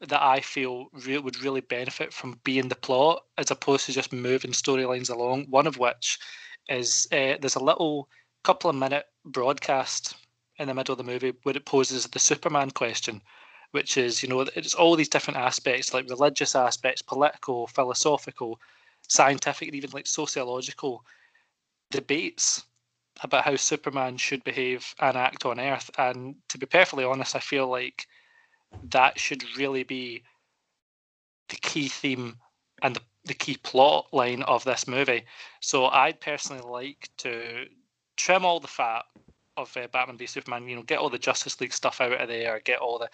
[0.01, 4.13] that I feel re- would really benefit from being the plot as opposed to just
[4.13, 5.47] moving storylines along.
[5.51, 6.19] One of which
[6.69, 8.09] is uh, there's a little
[8.43, 10.15] couple of minute broadcast
[10.59, 13.21] in the middle of the movie where it poses the Superman question,
[13.73, 18.61] which is you know it's all these different aspects like religious aspects, political, philosophical,
[19.09, 21.05] scientific, and even like sociological
[21.91, 22.65] debates
[23.23, 25.91] about how Superman should behave and act on Earth.
[25.99, 28.07] And to be perfectly honest, I feel like
[28.91, 30.23] that should really be
[31.49, 32.37] the key theme
[32.83, 35.25] and the, the key plot line of this movie.
[35.61, 37.67] So I'd personally like to
[38.17, 39.05] trim all the fat
[39.57, 40.69] of uh, Batman v Superman.
[40.69, 42.61] You know, get all the Justice League stuff out of there.
[42.65, 43.09] Get all the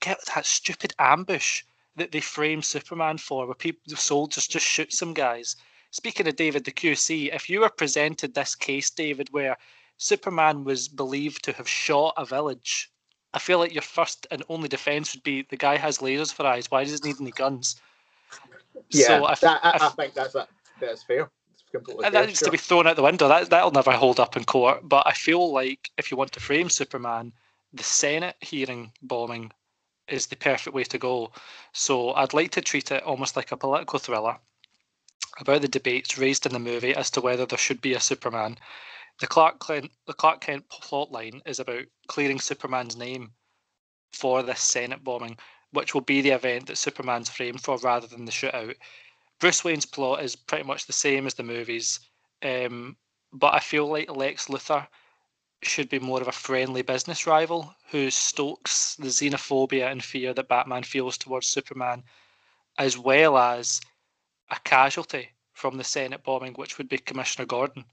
[0.00, 1.62] get that stupid ambush
[1.96, 5.56] that they frame Superman for, where people the soldiers just shoot some guys.
[5.90, 9.56] Speaking of David the QC, if you were presented this case, David, where
[9.98, 12.90] Superman was believed to have shot a village,
[13.34, 16.46] I feel like your first and only defense would be the guy has lasers for
[16.46, 16.70] eyes.
[16.70, 17.80] Why does he need any guns?
[18.90, 20.48] Yeah, so I, that, I, I- I think that's a,
[20.80, 21.30] that's fair.
[21.74, 23.28] And that needs to be thrown out the window.
[23.28, 24.80] That that'll never hold up in court.
[24.82, 27.32] But I feel like if you want to frame Superman,
[27.72, 29.52] the Senate hearing bombing
[30.08, 31.32] is the perfect way to go.
[31.72, 34.36] So I'd like to treat it almost like a political thriller
[35.38, 38.58] about the debates raised in the movie as to whether there should be a Superman.
[39.20, 43.32] The Clark Kent, the Clark Kent plot line is about clearing Superman's name
[44.12, 45.38] for this Senate bombing,
[45.70, 48.74] which will be the event that Superman's framed for rather than the shootout.
[49.42, 51.98] Bruce Wayne's plot is pretty much the same as the movies,
[52.44, 52.96] um,
[53.32, 54.86] but I feel like Lex Luthor
[55.64, 60.46] should be more of a friendly business rival who stokes the xenophobia and fear that
[60.46, 62.04] Batman feels towards Superman,
[62.78, 63.80] as well as
[64.52, 67.84] a casualty from the Senate bombing, which would be Commissioner Gordon.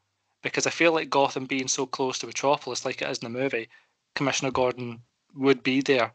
[0.43, 3.39] Because I feel like Gotham being so close to Metropolis, like it is in the
[3.39, 3.69] movie,
[4.13, 5.01] Commissioner Gordon
[5.33, 6.13] would be there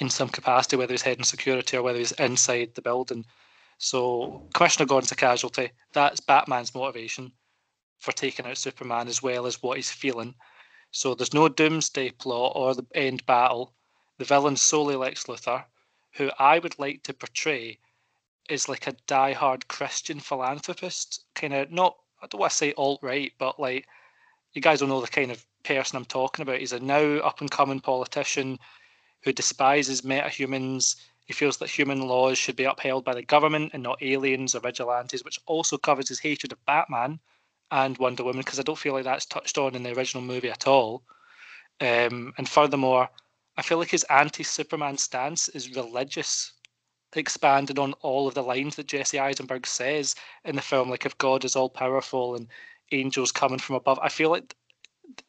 [0.00, 3.24] in some capacity, whether he's heading security or whether he's inside the building.
[3.78, 5.70] So Commissioner Gordon's a casualty.
[5.92, 7.32] That's Batman's motivation
[7.98, 10.34] for taking out Superman as well as what he's feeling.
[10.90, 13.74] So there's no doomsday plot or the end battle.
[14.18, 15.64] The villain's solely Lex Luthor,
[16.12, 17.78] who I would like to portray
[18.48, 23.00] is like a die-hard Christian philanthropist, kind of not I don't want to say alt
[23.02, 23.86] right, but like
[24.54, 26.60] you guys will know the kind of person I'm talking about.
[26.60, 28.58] He's a now up and coming politician
[29.22, 30.96] who despises metahumans.
[31.26, 34.60] He feels that human laws should be upheld by the government and not aliens or
[34.60, 37.18] vigilantes, which also covers his hatred of Batman
[37.70, 40.50] and Wonder Woman, because I don't feel like that's touched on in the original movie
[40.50, 41.02] at all.
[41.80, 43.08] Um, and furthermore,
[43.56, 46.52] I feel like his anti Superman stance is religious,
[47.14, 50.14] expanded on all of the lines that Jesse Eisenberg says
[50.44, 52.48] in the film, like if God is all powerful and
[52.92, 53.98] angels coming from above.
[54.00, 54.54] I feel like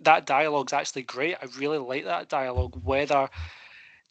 [0.02, 1.38] that dialogue's actually great.
[1.42, 2.80] I really like that dialogue.
[2.84, 3.30] Whether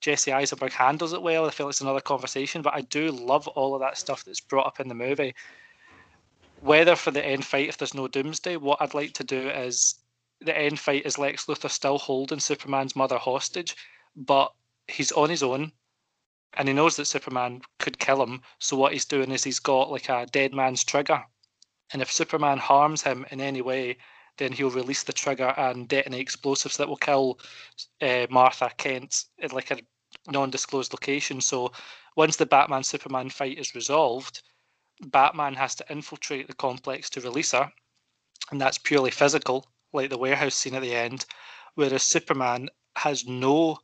[0.01, 3.75] Jesse Eisenberg handles it well, I feel it's another conversation, but I do love all
[3.75, 5.35] of that stuff that's brought up in the movie.
[6.61, 9.97] Whether for the end fight, if there's no doomsday, what I'd like to do is
[10.41, 13.75] the end fight is Lex Luthor still holding Superman's mother hostage,
[14.15, 14.53] but
[14.89, 15.73] he's on his own
[16.55, 18.43] and he knows that Superman could kill him.
[18.59, 21.23] So what he's doing is he's got like a dead man's trigger.
[21.93, 23.99] And if Superman harms him in any way,
[24.39, 27.39] then he'll release the trigger and detonate explosives that will kill
[28.03, 29.79] uh, Martha Kent in like a
[30.31, 31.41] non-disclosed location.
[31.41, 31.73] So
[32.17, 34.43] once the Batman Superman fight is resolved,
[35.07, 37.71] Batman has to infiltrate the complex to release her,
[38.51, 41.27] and that's purely physical, like the warehouse scene at the end.
[41.75, 43.79] Whereas Superman has no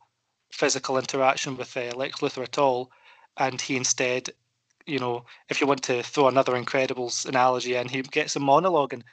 [0.51, 2.91] physical interaction with uh, Lex Luthor at all,
[3.37, 4.29] and he instead,
[4.85, 8.93] you know, if you want to throw another Incredibles analogy in, he gets a monologue
[8.93, 9.03] and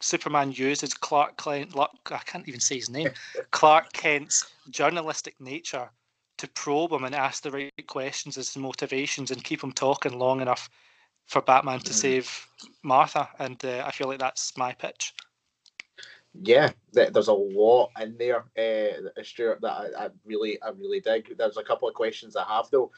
[0.00, 1.74] Superman uses Clark Kent.
[1.76, 3.10] I can't even say his name.
[3.50, 5.90] Clark Kent's journalistic nature
[6.38, 10.18] to probe him and ask the right questions as to motivations and keep him talking
[10.18, 10.70] long enough
[11.26, 11.94] for Batman to mm.
[11.94, 12.46] save
[12.82, 13.28] Martha.
[13.38, 15.12] And uh, I feel like that's my pitch
[16.34, 21.36] yeah, there's a lot in there, uh, Stewart, that I, I, really, I really dig.
[21.36, 22.92] There's a couple of questions I have though.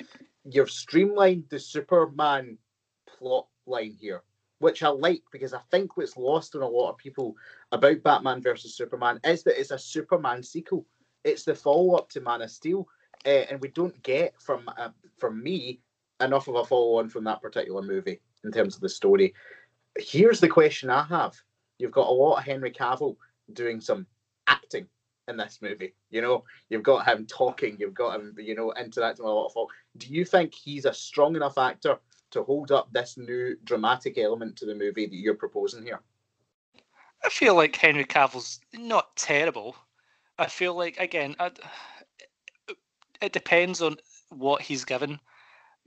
[0.44, 2.58] You've streamlined the Superman
[3.06, 4.22] plot line here,
[4.62, 7.34] which I like because I think what's lost on a lot of people
[7.72, 10.86] about Batman versus Superman is that it's a Superman sequel.
[11.24, 12.86] It's the follow up to Man of Steel,
[13.26, 15.80] uh, and we don't get from uh, from me
[16.20, 19.34] enough of a follow on from that particular movie in terms of the story.
[19.98, 21.34] Here's the question I have
[21.78, 23.16] You've got a lot of Henry Cavill
[23.52, 24.06] doing some
[24.46, 24.86] acting
[25.26, 25.94] in this movie.
[26.10, 29.46] You know, you've got him talking, you've got him, you know, interacting with a lot
[29.46, 29.72] of folk.
[29.96, 31.98] Do you think he's a strong enough actor
[32.32, 36.00] to hold up this new dramatic element to the movie that you're proposing here?
[37.24, 39.76] I feel like Henry Cavill's not terrible.
[40.38, 41.52] I feel like again, I,
[43.20, 43.96] it depends on
[44.30, 45.20] what he's given.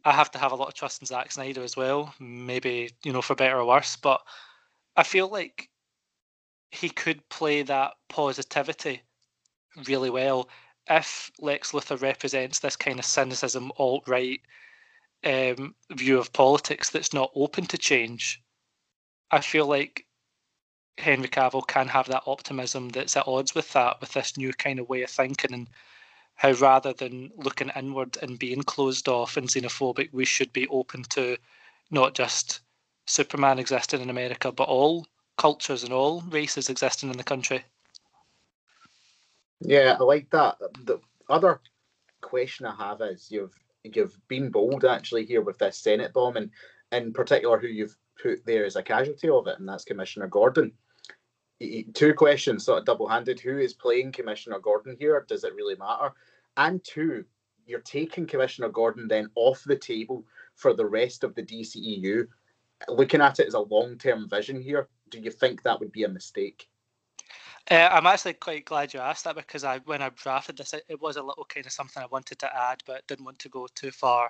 [0.05, 2.13] I have to have a lot of trust in Zack Snyder as well.
[2.19, 4.21] Maybe you know for better or worse, but
[4.95, 5.69] I feel like
[6.71, 9.01] he could play that positivity
[9.87, 10.49] really well
[10.89, 14.39] if Lex Luthor represents this kind of cynicism, alt right
[15.23, 18.41] um, view of politics that's not open to change.
[19.31, 20.05] I feel like
[20.97, 24.79] Henry Cavill can have that optimism that's at odds with that, with this new kind
[24.79, 25.67] of way of thinking, and
[26.35, 31.03] how rather than looking inward and being closed off and xenophobic, we should be open
[31.03, 31.37] to
[31.91, 32.61] not just
[33.05, 35.05] Superman existing in America, but all
[35.37, 37.63] cultures and all races existing in the country.
[39.61, 40.57] Yeah, I like that.
[40.85, 40.99] The
[41.29, 41.61] other
[42.21, 43.57] question I have is you've
[43.93, 46.51] you've been bold actually here with this Senate bomb, and
[46.91, 50.71] in particular who you've put there as a casualty of it, and that's Commissioner Gordon.
[51.93, 53.39] Two questions, sort of double-handed.
[53.39, 55.25] Who is playing Commissioner Gordon here?
[55.27, 56.11] Does it really matter?
[56.57, 57.25] And two,
[57.65, 60.25] you're taking Commissioner Gordon then off the table
[60.55, 62.27] for the rest of the DCEU.
[62.89, 66.09] Looking at it as a long-term vision here, do you think that would be a
[66.09, 66.67] mistake?
[67.69, 70.85] Uh, I'm actually quite glad you asked that because I, when I drafted this, it,
[70.87, 73.49] it, was a little kind of something I wanted to add, but didn't want to
[73.49, 74.29] go too far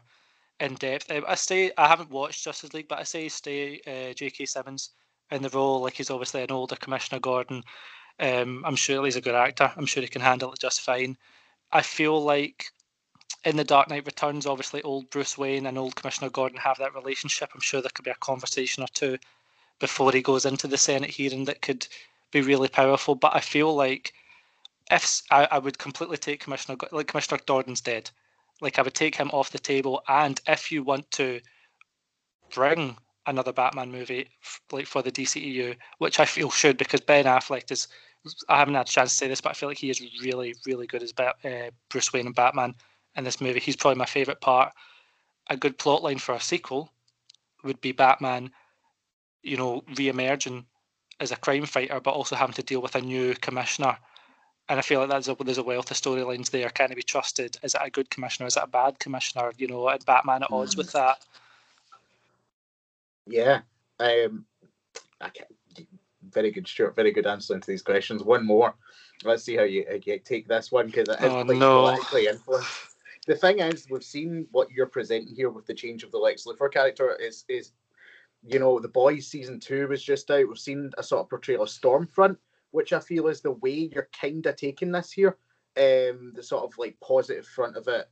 [0.62, 1.12] in depth.
[1.12, 4.46] Um, I say I haven't watched Justice League, but I say stay uh, J.K.
[4.46, 4.92] Simmons
[5.32, 5.82] in the role.
[5.82, 7.62] Like he's obviously an older Commissioner Gordon.
[8.20, 9.72] Um, I'm sure he's a good actor.
[9.76, 11.18] I'm sure he can handle it just fine.
[11.74, 12.72] I feel like
[13.44, 16.96] in the Dark Knight Returns, obviously old Bruce Wayne and old Commissioner Gordon have that
[16.96, 17.50] relationship.
[17.54, 19.18] I'm sure there could be a conversation or two
[19.80, 21.86] before he goes into the Senate hearing that could
[22.36, 23.16] be really powerful.
[23.16, 24.14] But I feel like
[24.92, 28.12] if I, I would completely take Commissioner like Commissioner Gordon's dead,
[28.62, 30.04] like I would take him off the table.
[30.08, 31.40] And if you want to
[32.54, 34.28] bring another Batman movie
[34.72, 37.88] like for the DCEU, which I feel should because Ben Affleck is.
[38.50, 40.56] I haven't had a chance to say this, but I feel like he is really,
[40.66, 42.74] really good as ba- uh, Bruce Wayne and Batman
[43.16, 43.60] in this movie.
[43.60, 44.74] He's probably my favorite part.
[45.52, 46.92] A good plot line for a sequel
[47.64, 48.50] would be Batman
[49.44, 50.66] you know, re-emerging
[51.20, 53.98] as a crime fighter, but also having to deal with a new commissioner.
[54.68, 56.70] And I feel like there's a, there's a wealth of storylines there.
[56.70, 57.58] Can he be trusted?
[57.62, 58.48] Is it a good commissioner?
[58.48, 59.52] Is it a bad commissioner?
[59.58, 61.24] You know, and Batman at odds with that.
[63.28, 63.62] Yeah,
[64.00, 64.46] um,
[66.32, 66.96] very good, Stewart.
[66.96, 68.24] Very good answer to these questions.
[68.24, 68.76] One more.
[69.24, 71.82] Let's see how you, how you take this one because it is oh, no.
[71.82, 72.70] politically influenced.
[73.28, 76.46] The thing is, we've seen what you're presenting here with the change of the Lex
[76.46, 77.72] Luthor character is is
[78.48, 80.48] you know, The Boys season two was just out.
[80.48, 82.38] We've seen a sort of portrayal of Stormfront,
[82.72, 85.38] which I feel is the way you're kind of taking this here.
[85.78, 88.10] Um, the sort of like positive front of it,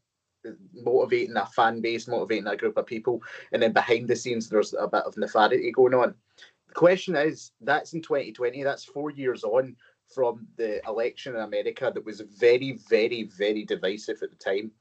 [0.74, 3.22] motivating a fan base, motivating a group of people,
[3.52, 6.16] and then behind the scenes there's a bit of nefarity going on.
[6.68, 8.64] The question is, that's in 2020.
[8.64, 9.76] That's four years on
[10.14, 14.72] from the election in America that was very, very, very divisive at the time.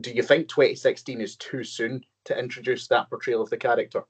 [0.00, 4.04] Do you think 2016 is too soon to introduce that portrayal of the character?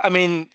[0.00, 0.50] I mean,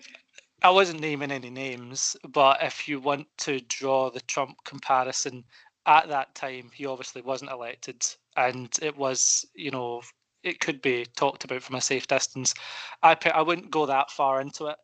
[0.62, 5.44] I wasn't naming any names, but if you want to draw the Trump comparison,
[5.86, 8.04] at that time he obviously wasn't elected,
[8.36, 10.02] and it was, you know,
[10.42, 12.54] it could be talked about from a safe distance.
[13.02, 14.76] I I wouldn't go that far into it.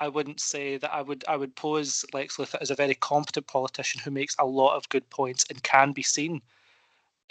[0.00, 3.46] I wouldn't say that I would I would pose Lex Luthor as a very competent
[3.46, 6.40] politician who makes a lot of good points and can be seen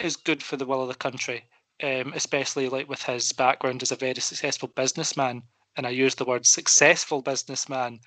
[0.00, 1.44] as good for the will of the country,
[1.82, 5.42] um, especially like with his background as a very successful businessman.
[5.78, 8.00] And I use the word successful businessman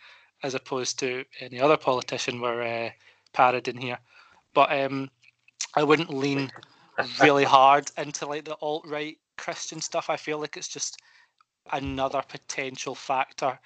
[0.43, 2.89] as opposed to any other politician we're uh,
[3.33, 3.97] parodying here.
[4.53, 5.09] But um,
[5.75, 6.51] I wouldn't lean
[7.21, 10.09] really hard into like the alt right Christian stuff.
[10.09, 11.01] I feel like it's just
[11.71, 13.57] another potential factor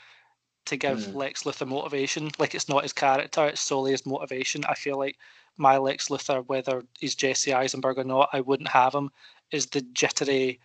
[0.65, 1.15] to give Mm.
[1.15, 2.29] Lex Luthor motivation.
[2.37, 4.63] Like it's not his character, it's solely his motivation.
[4.65, 5.17] I feel like
[5.57, 9.11] my Lex Luthor, whether he's Jesse Eisenberg or not, I wouldn't have him
[9.51, 10.59] is the jittery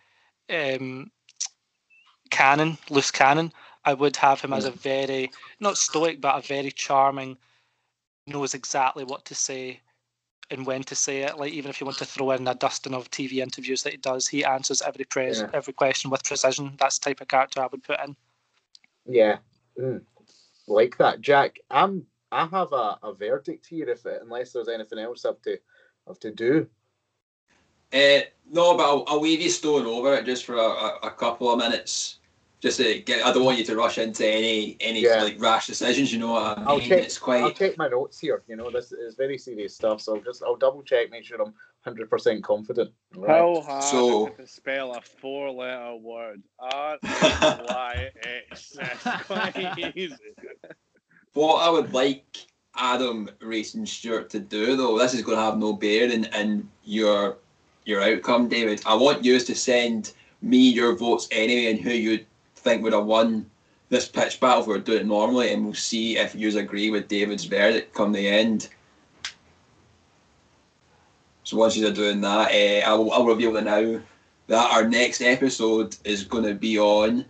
[0.49, 1.11] um,
[2.31, 3.53] cannon, loose cannon.
[3.85, 7.37] I would have him as a very not stoic, but a very charming,
[8.27, 9.81] knows exactly what to say
[10.51, 11.37] and when to say it.
[11.37, 13.97] Like even if you want to throw in a dusting of TV interviews that he
[13.97, 15.49] does, he answers every pres- Yeah.
[15.53, 16.75] every question with precision.
[16.79, 18.15] That's the type of character I would put in.
[19.05, 19.37] Yeah,
[19.79, 20.01] mm.
[20.67, 21.59] like that, Jack.
[21.69, 22.05] I'm.
[22.33, 25.57] I have a, a verdict here, if unless there's anything else I've to
[26.07, 26.67] have to do.
[27.91, 31.11] Uh, no, but I'll, I'll leave you stone over it just for a, a, a
[31.11, 32.19] couple of minutes.
[32.61, 35.23] Just to get, I don't want you to rush into any any Yeah.
[35.23, 36.13] like rash decisions.
[36.13, 36.89] You know what I I'll mean?
[36.89, 37.55] check- It's I'll quite.
[37.55, 38.43] check my notes here.
[38.47, 41.41] You know, this is very serious stuff, so I'll just I'll double check, make sure
[41.41, 41.53] I'm
[41.83, 42.91] hundred percent confident.
[43.15, 43.29] Right.
[43.31, 46.43] How hard So- to spell a four-letter word?
[46.59, 48.11] R A Y
[48.51, 48.77] X.
[48.79, 50.15] That's quite easy.
[51.33, 52.37] What I would like
[52.75, 57.37] Adam Racing Stewart to do though, this is going to have no bearing in your
[57.85, 58.83] your outcome, David.
[58.85, 62.23] I want you to send me your votes anyway and who you
[62.63, 63.49] think we'd have won
[63.89, 66.89] this pitch battle if we were doing it normally, and we'll see if you agree
[66.89, 68.69] with David's verdict come the end.
[71.43, 73.99] So once you're doing that, uh, I'll, I'll reveal it now
[74.47, 77.25] that our next episode is going to be on.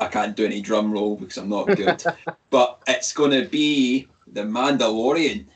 [0.00, 2.02] I can't do any drum roll because I'm not good,
[2.50, 5.46] but it's going to be the Mandalorian.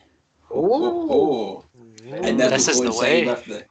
[0.51, 1.64] Oh, Oh,
[2.07, 3.27] and this, This will is the way.
[3.27, 3.64] with the.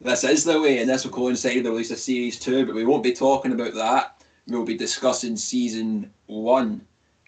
[0.00, 2.64] This is the way, and this will coincide with the release of series two.
[2.64, 4.17] But we won't be talking about that.
[4.48, 6.86] We'll be discussing season one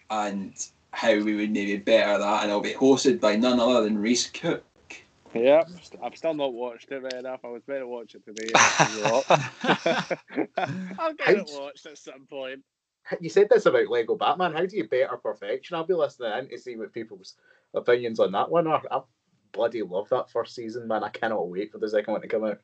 [0.09, 0.53] and
[0.91, 4.27] how we would maybe better that, and it'll be hosted by none other than Rhys
[4.27, 4.63] Cook.
[5.33, 5.69] Yep,
[6.03, 7.39] I've still not watched it right enough.
[7.45, 8.51] I was meant to watch it today.
[10.99, 12.61] I'll get it watched at some point.
[13.21, 14.51] you said this about Lego Batman.
[14.51, 15.77] How do you better perfection?
[15.77, 17.35] I'll be listening in to see what people's
[17.73, 18.81] opinions on that one are.
[18.91, 19.01] I
[19.53, 21.03] bloody love that first season, man.
[21.03, 22.59] I cannot wait for the second one to come out.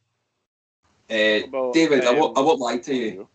[1.10, 3.30] Uh, About, David, I, um, won't, I won't lie to you.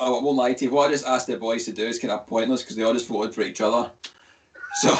[0.00, 0.70] I won't lie to you.
[0.70, 2.92] What I just asked the boys to do is kind of pointless because they all
[2.92, 3.90] just voted for each other.
[4.80, 4.90] So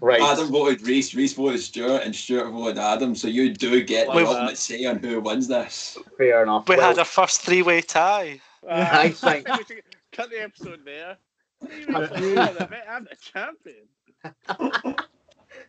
[0.00, 0.20] Right.
[0.22, 3.14] Adam voted Rhys, Rhys voted Stewart, and Stewart voted Adam.
[3.14, 5.98] So you do get the We've- ultimate say on who wins this.
[6.16, 6.66] Fair enough.
[6.68, 8.40] We Well, had a first three-way tie.
[8.68, 11.18] I Uh, think- we should cut the episode there.
[11.62, 13.86] I'm the champion.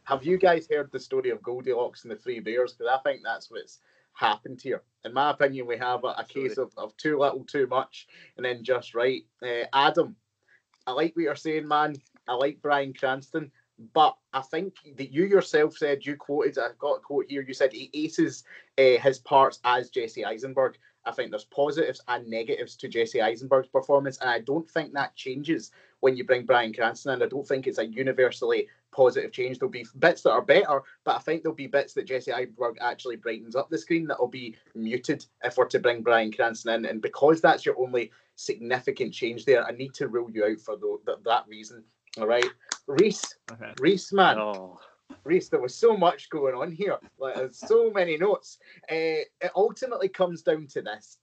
[0.04, 2.74] Have you guys heard the story of Goldilocks and the Three Bears?
[2.74, 3.80] Because I think that's what's
[4.18, 4.82] happened here.
[5.06, 8.46] In my opinion, we have a, a case of, of too little, too much, and
[8.46, 9.24] then just right.
[9.42, 10.16] Uh, Adam,
[10.86, 11.96] I like what you're saying, man.
[12.28, 13.52] I like Bryan Cranston,
[13.94, 16.58] but I think that you yourself said you quoted.
[16.58, 17.44] I've got a quote here.
[17.48, 18.44] You said he aces
[18.78, 20.78] uh, his parts as Jesse Eisenberg.
[21.06, 25.16] I think there's positives and negatives to Jesse Eisenberg's performance, and I don't think that
[25.16, 25.72] changes
[26.02, 27.24] when you bring Bryan Cranston in.
[27.24, 29.60] I don't think it's a universally positive change.
[29.60, 32.78] There'll be bits that are better, but I think there'll be bits that Jesse Eisenberg
[32.82, 36.86] actually brightens up the screen that'll be muted if we're to bring Bryan Cranston in.
[36.90, 40.78] And because that's your only significant change there, I need to rule you out for
[40.78, 41.84] the, that that reason.
[42.20, 42.46] All right,
[42.88, 43.74] Rhys, Okay.
[43.80, 44.80] Rhys, man, Oh,
[45.24, 46.98] Rhys, there was so much going on here.
[47.20, 48.58] Like, there's so many notes.
[48.90, 51.18] Uh, it ultimately comes down to this.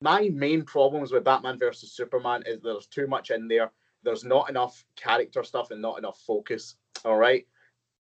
[0.00, 3.70] My main problems with Batman versus Superman is there's too much in there.
[4.04, 6.76] There's not enough character stuff and not enough focus.
[7.04, 7.46] All right.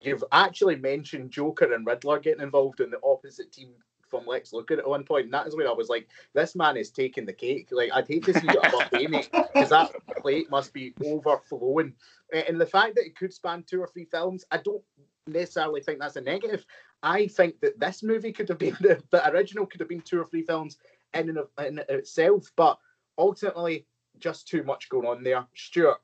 [0.01, 3.73] You've actually mentioned Joker and Riddler getting involved in the opposite team
[4.11, 6.75] from Lex Luthor at one point, and that is where I was like, "This man
[6.75, 10.49] is taking the cake." Like, I'd hate to see a buffet, mate, because that plate
[10.51, 11.95] must be overflowing.
[12.31, 14.83] And the fact that it could span two or three films, I don't
[15.27, 16.65] necessarily think that's a negative.
[17.03, 20.19] I think that this movie could have been the, the original could have been two
[20.19, 20.77] or three films
[21.13, 22.77] in and of in itself, but
[23.17, 23.85] ultimately
[24.21, 25.45] just too much going on there.
[25.55, 25.97] Stewart,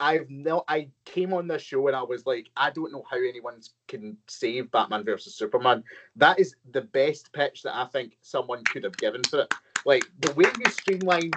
[0.00, 3.16] I've no I came on this show and I was like, I don't know how
[3.18, 5.82] anyone can save Batman versus Superman.
[6.16, 9.54] That is the best pitch that I think someone could have given for it.
[9.84, 11.34] Like the way you streamlined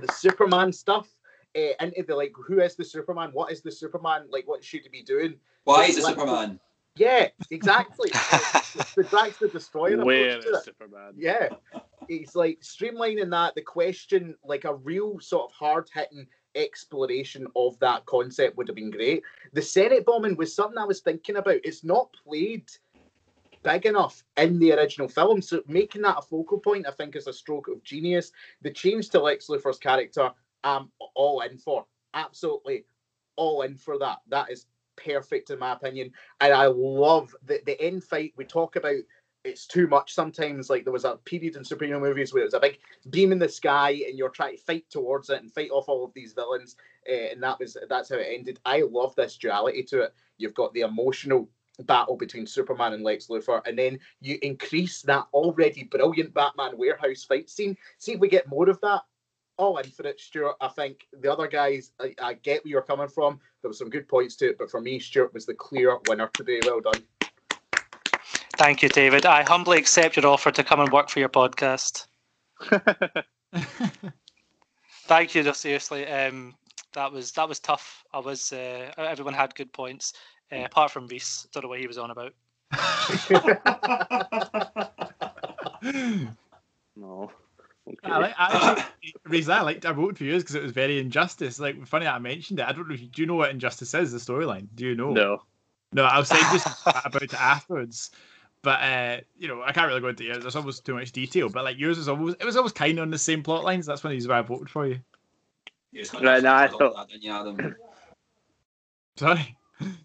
[0.00, 1.08] the Superman stuff
[1.56, 3.30] uh, into the like, who is the Superman?
[3.32, 4.26] What is the Superman?
[4.30, 5.36] Like, what should he be doing?
[5.64, 6.60] Why is the Like- Superman?
[6.96, 8.10] Yeah, exactly.
[8.12, 10.04] the Drax the Destroyer.
[10.04, 11.14] Where approach to Superman?
[11.16, 11.48] Yeah,
[12.08, 13.54] he's like streamlining that.
[13.54, 18.76] The question, like a real sort of hard hitting exploration of that concept, would have
[18.76, 19.22] been great.
[19.52, 21.60] The Senate bombing was something I was thinking about.
[21.64, 22.70] It's not played
[23.62, 27.26] big enough in the original film, so making that a focal point, I think, is
[27.26, 28.30] a stroke of genius.
[28.62, 30.30] The change to Lex Luthor's character,
[30.62, 31.86] I'm all in for.
[32.12, 32.84] Absolutely
[33.36, 34.18] all in for that.
[34.28, 36.12] That is perfect in my opinion.
[36.40, 38.32] And I love the, the end fight.
[38.36, 39.00] We talk about
[39.44, 40.70] it's too much sometimes.
[40.70, 42.78] Like there was a period in superhero movies where it was a big
[43.10, 46.04] beam in the sky and you're trying to fight towards it and fight off all
[46.04, 46.76] of these villains.
[47.08, 48.58] Uh, and that was that's how it ended.
[48.64, 50.14] I love this duality to it.
[50.38, 51.48] You've got the emotional
[51.80, 57.24] battle between Superman and Lex Luthor, and then you increase that already brilliant Batman warehouse
[57.24, 57.76] fight scene.
[57.98, 59.02] See if we get more of that.
[59.56, 60.56] All in for it, Stewart.
[60.60, 63.38] I think the other guys, I, I get where you're coming from.
[63.62, 66.28] There was some good points to it, but for me, Stewart was the clear winner
[66.34, 66.58] today.
[66.64, 67.02] Well done.
[68.64, 69.26] Thank you, David.
[69.26, 72.06] I humbly accept your offer to come and work for your podcast.
[75.04, 76.06] Thank you, though, seriously.
[76.06, 76.54] Um,
[76.94, 78.02] that was that was tough.
[78.14, 80.14] I was uh, everyone had good points,
[80.50, 81.46] uh, apart from Rhys.
[81.52, 82.32] Don't know what he was on about.
[86.96, 87.30] No.
[87.86, 87.98] Okay.
[88.04, 90.98] I like, I actually, Rhys, I liked I voted for yours because it was very
[90.98, 91.60] injustice.
[91.60, 92.66] Like funny that I mentioned it.
[92.66, 94.68] I don't know if you do you know what injustice is, the storyline.
[94.74, 95.12] Do you know?
[95.12, 95.42] No.
[95.92, 98.10] No, I'll say just about it afterwards.
[98.64, 100.38] But uh, you know, I can't really go into yours.
[100.40, 101.48] There's almost too much detail.
[101.50, 103.86] But like yours was almost it was almost kind of on the same plot lines.
[103.86, 104.98] That's one of these why I voted for you.
[105.92, 107.76] You Right, an no, I thought- that, didn't you, Adam?
[109.16, 109.56] Sorry.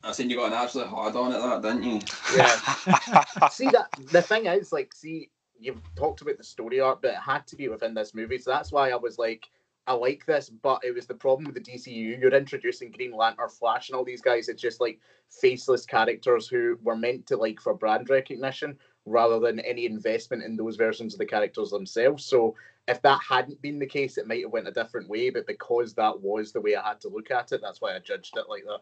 [0.03, 1.99] I seen you got an absolute hard on at that, didn't you?
[2.35, 3.47] Yeah.
[3.49, 5.29] see that the thing is like see
[5.59, 8.49] you've talked about the story arc but it had to be within this movie so
[8.49, 9.49] that's why i was like
[9.87, 13.49] i like this but it was the problem with the dcu you're introducing green lantern
[13.49, 14.99] flash and all these guys it's just like
[15.29, 20.55] faceless characters who were meant to like for brand recognition rather than any investment in
[20.55, 22.25] those versions of the characters themselves.
[22.25, 22.55] So
[22.87, 25.93] if that hadn't been the case it might have went a different way but because
[25.93, 28.49] that was the way i had to look at it that's why i judged it
[28.49, 28.79] like that.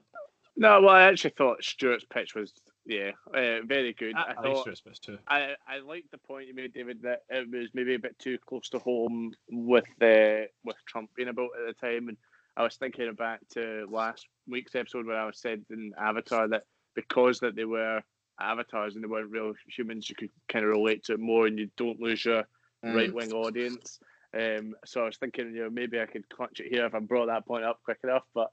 [0.59, 2.51] No, well, I actually thought Stewart's pitch was,
[2.87, 4.15] yeah, uh, very good.
[4.15, 5.17] I, I, I like thought Stewart's too.
[5.27, 8.37] I, I liked the point you made, David, that it was maybe a bit too
[8.47, 12.17] close to home with uh, with Trump being about at the time, and
[12.55, 16.63] I was thinking back to last week's episode where I was said in Avatar that
[16.95, 18.01] because that they were
[18.39, 21.59] avatars and they weren't real humans, you could kind of relate to it more, and
[21.59, 22.45] you don't lose your
[22.85, 22.93] Mm.
[22.93, 23.99] right wing audience.
[24.33, 26.99] Um, so I was thinking, you know, maybe I could clutch it here if I
[26.99, 28.23] brought that point up quick enough.
[28.35, 28.51] But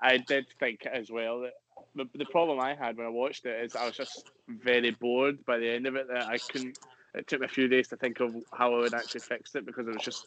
[0.00, 1.52] I did think as well that
[1.94, 5.44] the, the problem I had when I watched it is I was just very bored
[5.44, 6.08] by the end of it.
[6.08, 6.76] That I couldn't.
[7.14, 9.66] It took me a few days to think of how I would actually fix it
[9.66, 10.26] because it was just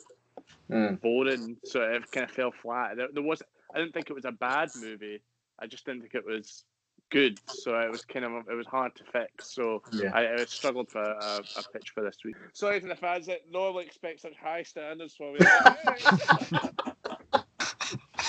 [0.71, 0.99] Mm.
[1.01, 1.57] boring.
[1.63, 2.95] So it kind of fell flat.
[2.97, 3.41] There, there was.
[3.73, 5.21] I didn't think it was a bad movie.
[5.59, 6.63] I just didn't think it was
[7.11, 7.37] good.
[7.45, 9.53] So it was kind of it was hard to fix.
[9.53, 10.11] So Yeah.
[10.13, 12.35] I, I struggled for a, a pitch for this week.
[12.53, 15.39] Sorry to the fans that normally expect such high standards for me.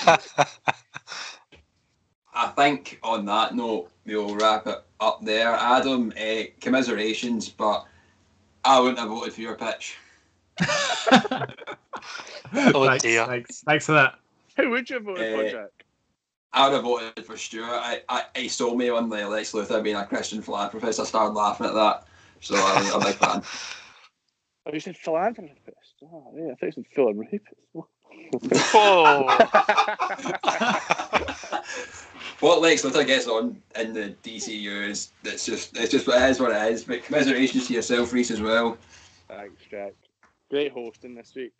[2.57, 5.49] I think on that note, we'll wrap it up there.
[5.51, 7.85] Adam, uh, commiserations, but
[8.63, 9.97] I wouldn't have voted for your pitch.
[12.53, 13.25] Oh, thanks, dear.
[13.25, 14.19] Thanks, thanks for that.
[14.55, 15.69] Who would you vote for, Eh, Jack?
[16.53, 17.67] I would have voted for Stewart.
[17.69, 20.99] I, I, he sold me on the Lex Luthor being a Christian philanthropist.
[20.99, 22.05] I started laughing at that.
[22.41, 23.41] So I'm a big fan.
[24.67, 25.95] Oh, you said philanthropist.
[26.03, 27.45] Oh, yeah, I thought you said philanthropist.
[27.73, 29.27] Whoa.
[32.39, 36.29] what Lex Luthor gets on in the DCU is it's just it's just what it
[36.29, 36.83] is what it is.
[36.83, 38.77] But commiserations to yourself, Rhys, as well.
[39.27, 39.93] Thanks, Jack.
[40.49, 41.53] Great hosting this week.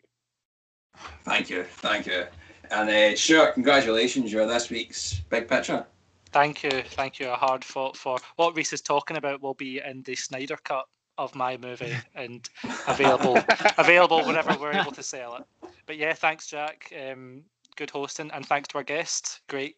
[1.24, 2.24] Thank you, thank you.
[2.70, 5.86] And uh, Stewart, congratulations, you're this week's big pitcher.
[6.32, 7.28] Thank you, thank you.
[7.30, 10.86] A hard fought for what Rhys is talking about will be in the Snyder cut
[11.18, 12.48] of my movie and
[12.86, 13.38] available
[13.78, 15.44] available whenever we're able to sell it.
[15.86, 16.92] But yeah, thanks, Jack.
[17.10, 17.42] Um,
[17.76, 19.40] good hosting, and thanks to our guest.
[19.48, 19.76] Great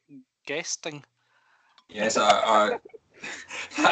[0.49, 1.05] guesting.
[1.91, 2.81] Yes, our, our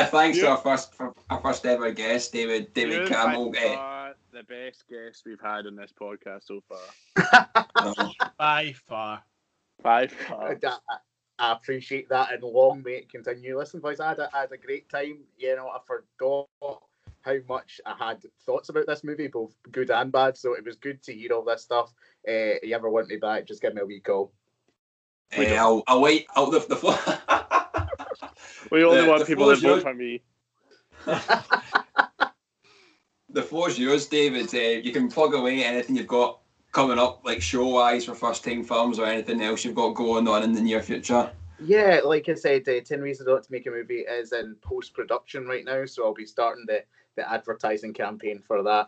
[0.07, 0.95] thanks to our first
[1.28, 3.53] our first ever guest, David David You're Campbell.
[3.53, 7.49] by eh, the best guest we've had on this podcast so far.
[8.39, 9.23] By far.
[9.83, 10.59] By I, far.
[10.65, 10.97] I-
[11.39, 13.59] I appreciate that, and long may it continue.
[13.59, 15.19] Listen, boys, I had, a, I had a great time.
[15.37, 16.49] You know, I forgot
[17.20, 20.39] how much I had thoughts about this movie, both good and bad.
[20.39, 21.93] So it was good to hear all this stuff.
[22.27, 23.47] Uh, you ever want me back?
[23.47, 24.33] Just give me a wee call.
[25.32, 26.27] Eh, I'll, I'll wait.
[26.36, 26.98] I'll, the, the floor.
[28.70, 30.23] We only The- want the people that floor's vote for me.
[33.31, 34.53] the floor's yours, David.
[34.55, 36.40] Uh, you can plug away anything you've got
[36.73, 40.27] coming up, like show wise for first time films or anything else you've got going
[40.28, 41.31] on in the near future?
[41.59, 44.93] Yeah, like I said, uh, 10 Reasons Not to Make a Movie is in post
[44.93, 46.85] production right now, so I'll be starting the,
[47.16, 48.87] the advertising campaign for that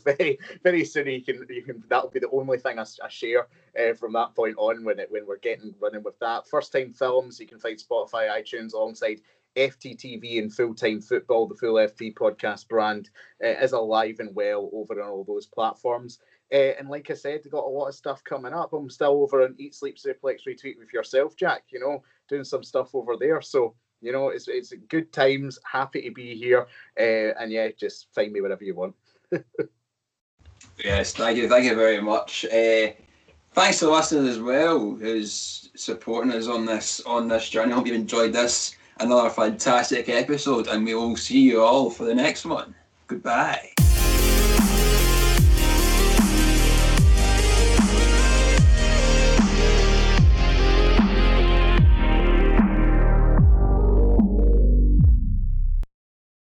[0.04, 1.06] very very soon.
[1.06, 3.46] You can you can that'll be the only thing I, I share
[3.78, 6.46] uh, from that point on when it when we're getting running with that.
[6.46, 9.22] First time films you can find Spotify, iTunes alongside
[9.56, 13.10] FTTV and Full Time Football, the Full FT podcast brand,
[13.42, 16.18] uh, is alive and well over on all those platforms.
[16.52, 18.72] Uh, and like I said, they got a lot of stuff coming up.
[18.72, 21.64] I'm still over on Eat Sleep Suplex Retweet with yourself, Jack.
[21.70, 23.40] You know, doing some stuff over there.
[23.40, 25.58] So you know, it's it's good times.
[25.70, 26.66] Happy to be here.
[26.98, 28.94] Uh, and yeah, just find me wherever you want.
[30.84, 32.44] yes, thank you, thank you very much.
[32.44, 32.92] Uh,
[33.52, 37.72] thanks to listening as well, who's supporting us on this on this journey.
[37.72, 38.76] I hope you enjoyed this.
[39.00, 42.74] Another fantastic episode, and we will see you all for the next one.
[43.06, 43.71] Goodbye.